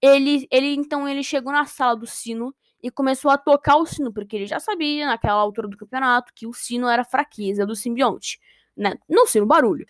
Ele, 0.01 0.47
ele, 0.51 0.75
então, 0.75 1.09
ele 1.09 1.23
chegou 1.23 1.53
na 1.53 1.67
sala 1.67 1.97
do 1.97 2.07
sino 2.07 2.55
e 2.83 2.91
começou 2.91 3.31
a 3.31 3.39
tocar 3.39 3.77
o 3.77 3.87
sino, 3.87 4.13
porque 4.13 4.37
ele 4.37 4.47
já 4.47 4.59
sabia, 4.59 5.07
naquela 5.07 5.41
altura 5.41 5.69
do 5.69 5.77
campeonato, 5.77 6.33
que 6.35 6.47
o 6.47 6.53
sino 6.53 6.89
era 6.89 7.05
fraqueza 7.05 7.67
do 7.67 7.77
simbionte, 7.77 8.41
né? 8.81 8.95
Não 9.09 9.27
sino 9.27 9.47
barulho. 9.47 9.87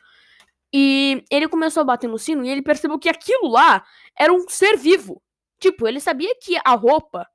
E 0.72 1.24
ele 1.30 1.48
começou 1.48 1.80
a 1.80 1.84
bater 1.84 2.08
no 2.08 2.18
sino 2.18 2.44
e 2.44 2.48
ele 2.48 2.62
percebeu 2.62 2.98
que 2.98 3.08
aquilo 3.08 3.48
lá 3.48 3.84
era 4.18 4.32
um 4.32 4.48
ser 4.48 4.76
vivo. 4.76 5.22
Tipo, 5.58 5.86
ele 5.86 6.00
sabia 6.00 6.34
que 6.40 6.56
a 6.64 6.74
roupa, 6.74 7.26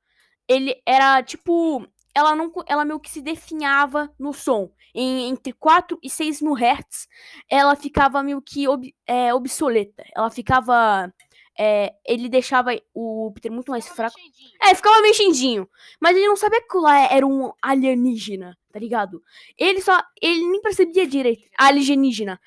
ele 0.48 0.76
era 0.86 1.24
tipo. 1.24 1.86
Ela 2.13 2.36
não. 2.36 2.52
Ela 2.68 2.86
meio 2.86 3.00
que 3.00 3.10
se 3.10 3.22
definhava 3.22 4.12
no 4.20 4.34
som. 4.34 4.72
Em, 4.94 5.30
entre 5.30 5.52
4 5.52 6.00
e 6.02 6.10
6 6.10 6.41
mil 6.41 6.54
hertz, 6.54 7.08
ela 7.50 7.76
ficava 7.76 8.24
meio 8.24 8.41
que 8.41 8.68
ob, 8.68 8.96
é, 9.06 9.34
obsoleta. 9.34 10.04
Ela 10.15 10.30
ficava 10.30 11.13
é, 11.58 11.94
ele 12.06 12.28
deixava 12.28 12.72
o 12.94 13.32
Peter 13.34 13.52
muito 13.52 13.72
mais 13.72 13.88
Ficava 13.88 14.10
fraco. 14.10 14.15
É, 14.62 14.76
ficava 14.76 15.02
mexendinho. 15.02 15.68
Mas 16.00 16.15
ele 16.15 16.28
não 16.28 16.36
sabia 16.36 16.62
que 16.62 16.78
lá 16.78 17.12
era 17.12 17.26
um 17.26 17.52
alienígena, 17.62 18.58
tá 18.72 18.80
ligado? 18.80 19.24
Ele 19.58 19.82
só. 19.82 20.04
Ele 20.22 20.46
nem 20.48 20.62
percebia 20.62 21.08
direito. 21.08 21.48
Alienígena. 21.58 22.39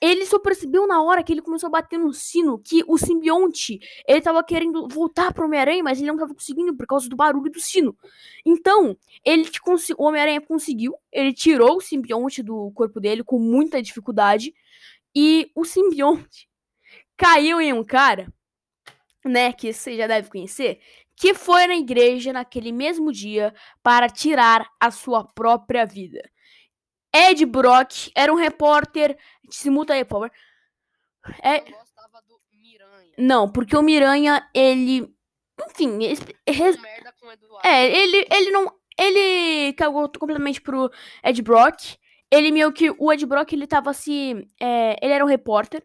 Ele 0.00 0.24
só 0.26 0.38
percebeu 0.38 0.86
na 0.86 1.02
hora 1.02 1.22
que 1.22 1.32
ele 1.32 1.42
começou 1.42 1.66
a 1.66 1.70
bater 1.70 1.98
no 1.98 2.12
sino 2.12 2.58
que 2.58 2.84
o 2.86 2.96
simbionte. 2.96 3.80
Ele 4.06 4.20
tava 4.20 4.44
querendo 4.44 4.86
voltar 4.86 5.32
pro 5.32 5.46
Homem-Aranha, 5.46 5.82
mas 5.82 5.98
ele 5.98 6.08
não 6.08 6.18
tava 6.18 6.34
conseguindo 6.34 6.76
por 6.76 6.86
causa 6.86 7.08
do 7.08 7.16
barulho 7.16 7.50
do 7.50 7.58
sino. 7.58 7.96
Então, 8.44 8.96
ele 9.24 9.50
o 9.98 10.04
Homem-Aranha 10.04 10.40
conseguiu. 10.40 10.94
Ele 11.10 11.32
tirou 11.32 11.78
o 11.78 11.80
simbionte 11.80 12.42
do 12.42 12.70
corpo 12.72 13.00
dele 13.00 13.24
com 13.24 13.38
muita 13.38 13.82
dificuldade. 13.82 14.54
E 15.16 15.50
o 15.54 15.64
simbionte 15.64 16.48
caiu 17.16 17.60
em 17.60 17.72
um 17.72 17.82
cara 17.82 18.32
né, 19.24 19.52
que 19.52 19.72
você 19.72 19.96
já 19.96 20.06
deve 20.06 20.28
conhecer, 20.30 20.80
que 21.16 21.34
foi 21.34 21.66
na 21.66 21.76
igreja 21.76 22.32
naquele 22.32 22.72
mesmo 22.72 23.12
dia 23.12 23.54
para 23.82 24.08
tirar 24.08 24.68
a 24.80 24.90
sua 24.90 25.24
própria 25.24 25.84
vida. 25.86 26.22
Ed 27.14 27.44
Brock 27.46 28.10
era 28.16 28.32
um 28.32 28.36
repórter. 28.36 29.16
Se 29.48 29.70
muta 29.70 29.94
aí, 29.94 30.04
por 30.04 30.14
favor. 30.28 30.32
É, 31.42 31.62
não, 33.16 33.48
porque 33.50 33.76
o 33.76 33.82
Miranha, 33.82 34.48
ele. 34.54 35.08
Enfim, 35.70 35.98
es- 36.02 36.20
res- 36.48 36.80
merda 36.80 37.12
com 37.20 37.26
o 37.28 37.32
Eduardo. 37.32 37.66
é, 37.66 37.86
ele, 37.86 38.26
ele 38.30 38.50
não. 38.50 38.72
Ele 38.98 39.72
cagou 39.74 40.08
completamente 40.08 40.60
pro 40.60 40.90
Ed 41.22 41.40
Brock. 41.42 41.96
Ele 42.30 42.50
meio 42.50 42.72
que. 42.72 42.90
O 42.98 43.12
Ed 43.12 43.24
Brock, 43.26 43.52
ele 43.52 43.66
tava 43.66 43.92
se. 43.92 44.46
é, 44.60 44.96
ele 45.00 45.12
era 45.14 45.24
um 45.24 45.28
repórter. 45.28 45.84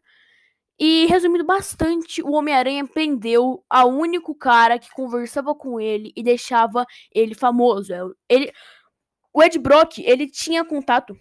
E, 0.80 1.06
resumindo 1.08 1.44
bastante, 1.46 2.22
o 2.22 2.32
Homem-Aranha 2.32 2.88
prendeu 2.88 3.64
a 3.70 3.86
único 3.86 4.34
cara 4.34 4.80
que 4.80 4.90
conversava 4.92 5.54
com 5.54 5.80
ele 5.80 6.14
e 6.16 6.24
deixava 6.24 6.86
ele 7.14 7.36
famoso. 7.36 7.94
É, 7.94 8.00
Ele, 8.30 8.52
o 9.34 9.44
Ed 9.44 9.60
Brock, 9.60 10.00
ele 10.00 10.30
tinha 10.30 10.64
contato. 10.64 11.14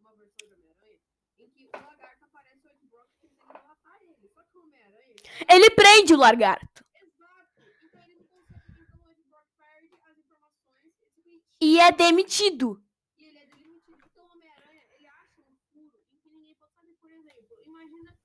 uma 0.00 0.12
versão 0.16 0.48
de 0.48 0.54
Homem-Aranha 0.54 0.98
em 1.40 1.48
que 1.50 1.64
o 1.64 1.70
lagarto 1.72 2.24
aparece 2.24 2.66
o 2.66 2.70
Ed 2.70 2.86
Brock 2.90 3.08
tentando 3.20 3.52
matar 3.66 4.00
ele. 4.02 4.28
Só 4.34 4.42
que 4.42 4.56
o 4.58 4.62
Homem-Aranha. 4.62 5.14
Ele 5.48 5.70
prende 5.70 6.14
o 6.14 6.16
lagarto. 6.16 6.84
Exato! 6.94 7.62
Então 7.86 8.02
ele 8.02 8.14
não 8.14 8.26
consegue. 8.28 8.72
Então 8.88 9.00
o 9.06 9.10
Ed 9.10 9.22
Brock 9.28 9.46
perde 9.58 9.88
as 10.08 10.16
informações 10.18 10.94
seguinte, 10.98 11.44
E 11.60 11.78
é 11.80 11.92
demitido. 11.92 12.82
e 13.18 13.24
ele 13.26 13.38
é 13.38 13.46
demitido. 13.46 13.98
Então 14.10 14.24
o 14.24 14.30
Homem-Aranha 14.32 14.82
ele 14.90 15.06
acha 15.06 15.40
um 15.40 15.54
furo 15.72 16.00
em 16.12 16.18
que 16.18 16.30
ninguém 16.30 16.54
pode 16.56 16.72
saber. 16.74 16.94
Por 17.00 17.10
exemplo, 17.10 17.56
imagina 17.64 18.16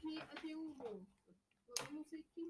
que 0.00 0.40
tem 0.40 0.56
um 0.56 0.74
monstro. 0.74 1.34
Eu 1.68 1.86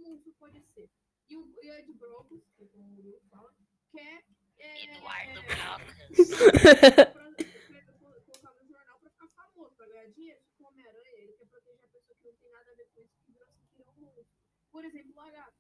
monstro 0.05 0.33
pode 0.39 0.61
ser. 0.63 0.89
E 1.29 1.37
o, 1.37 1.55
e 1.63 1.71
Ed 1.71 1.93
Brock, 1.95 2.29
que 2.57 2.67
como 2.67 2.85
o 3.01 3.05
Will 3.05 3.21
fala, 3.31 3.55
quer. 3.93 4.25
É, 4.59 4.85
Eduardo 4.85 5.41
é, 5.41 5.43
pra- 5.43 5.79
pra 7.15 7.93
colocar 7.99 8.53
no 8.55 8.67
jornal 8.69 8.99
pra 9.01 9.11
ficar 9.11 9.29
famoso, 9.29 9.75
pra 9.77 9.87
ganhar 9.89 10.07
dinheiro. 10.11 10.41
Tipo, 10.45 10.69
Homem-Aranha, 10.69 11.19
ele 11.19 11.33
quer 11.33 11.47
proteger 11.47 11.85
a 11.85 11.89
pessoa 11.89 12.17
que 12.21 12.25
não 12.29 12.35
tem 12.37 12.51
nada 12.53 12.71
a 12.71 12.75
ver 12.75 12.89
com 12.95 13.01
isso, 13.03 13.13
que 13.25 13.33
virou 13.33 13.47
que 13.49 13.77
virou 13.77 13.93
um 13.97 14.01
monstro. 14.01 14.27
Por 14.71 14.85
exemplo, 14.85 15.13
o 15.13 15.17
lagarto. 15.17 15.55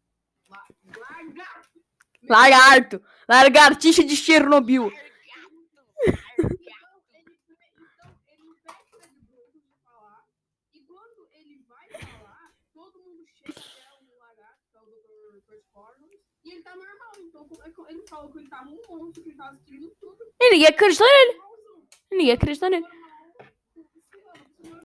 La- 0.48 0.66
Lagarto! 0.96 1.80
Lagarto. 2.28 3.02
Lagartixa 3.28 4.04
de 4.04 4.16
Chernobyl. 4.16 4.92
Então, 4.92 5.02
ele, 7.12 7.34
então, 7.34 8.10
ele 8.28 8.46
impede 8.46 8.94
o 8.94 9.00
Ed 9.02 9.20
Brock 9.26 9.52
de 9.60 9.72
falar, 9.82 10.28
e 10.72 10.80
quando 10.82 11.28
ele 11.32 11.58
vai 11.66 11.88
falar, 11.90 12.54
todo 12.72 13.00
mundo 13.00 13.24
chega 13.26 13.52
até 13.60 13.92
o 14.00 14.18
lagarto, 14.18 14.62
que 14.70 14.76
é 14.76 14.80
o 14.80 14.84
Dr. 14.86 15.40
Kurt 15.46 15.64
Connors, 15.72 16.20
e 16.44 16.50
ele 16.52 16.62
tá 16.62 16.76
normal. 16.76 17.12
Então, 17.18 17.48
como 17.48 17.62
é 17.62 17.70
que 17.70 17.80
ele 17.94 18.06
falou 18.06 18.30
que 18.30 18.38
ele 18.38 18.48
tava 18.48 18.68
um 18.68 18.80
monstro, 18.88 19.22
que 19.22 19.28
ele 19.30 19.36
tava 19.36 19.54
destruindo 19.54 19.90
tudo. 20.00 20.16
E 20.40 20.50
ninguém 20.50 20.68
acreditou 20.68 21.06
nele. 21.06 21.40
Ninguém 22.10 22.32
acreditou 22.32 22.70
nele. 22.70 22.86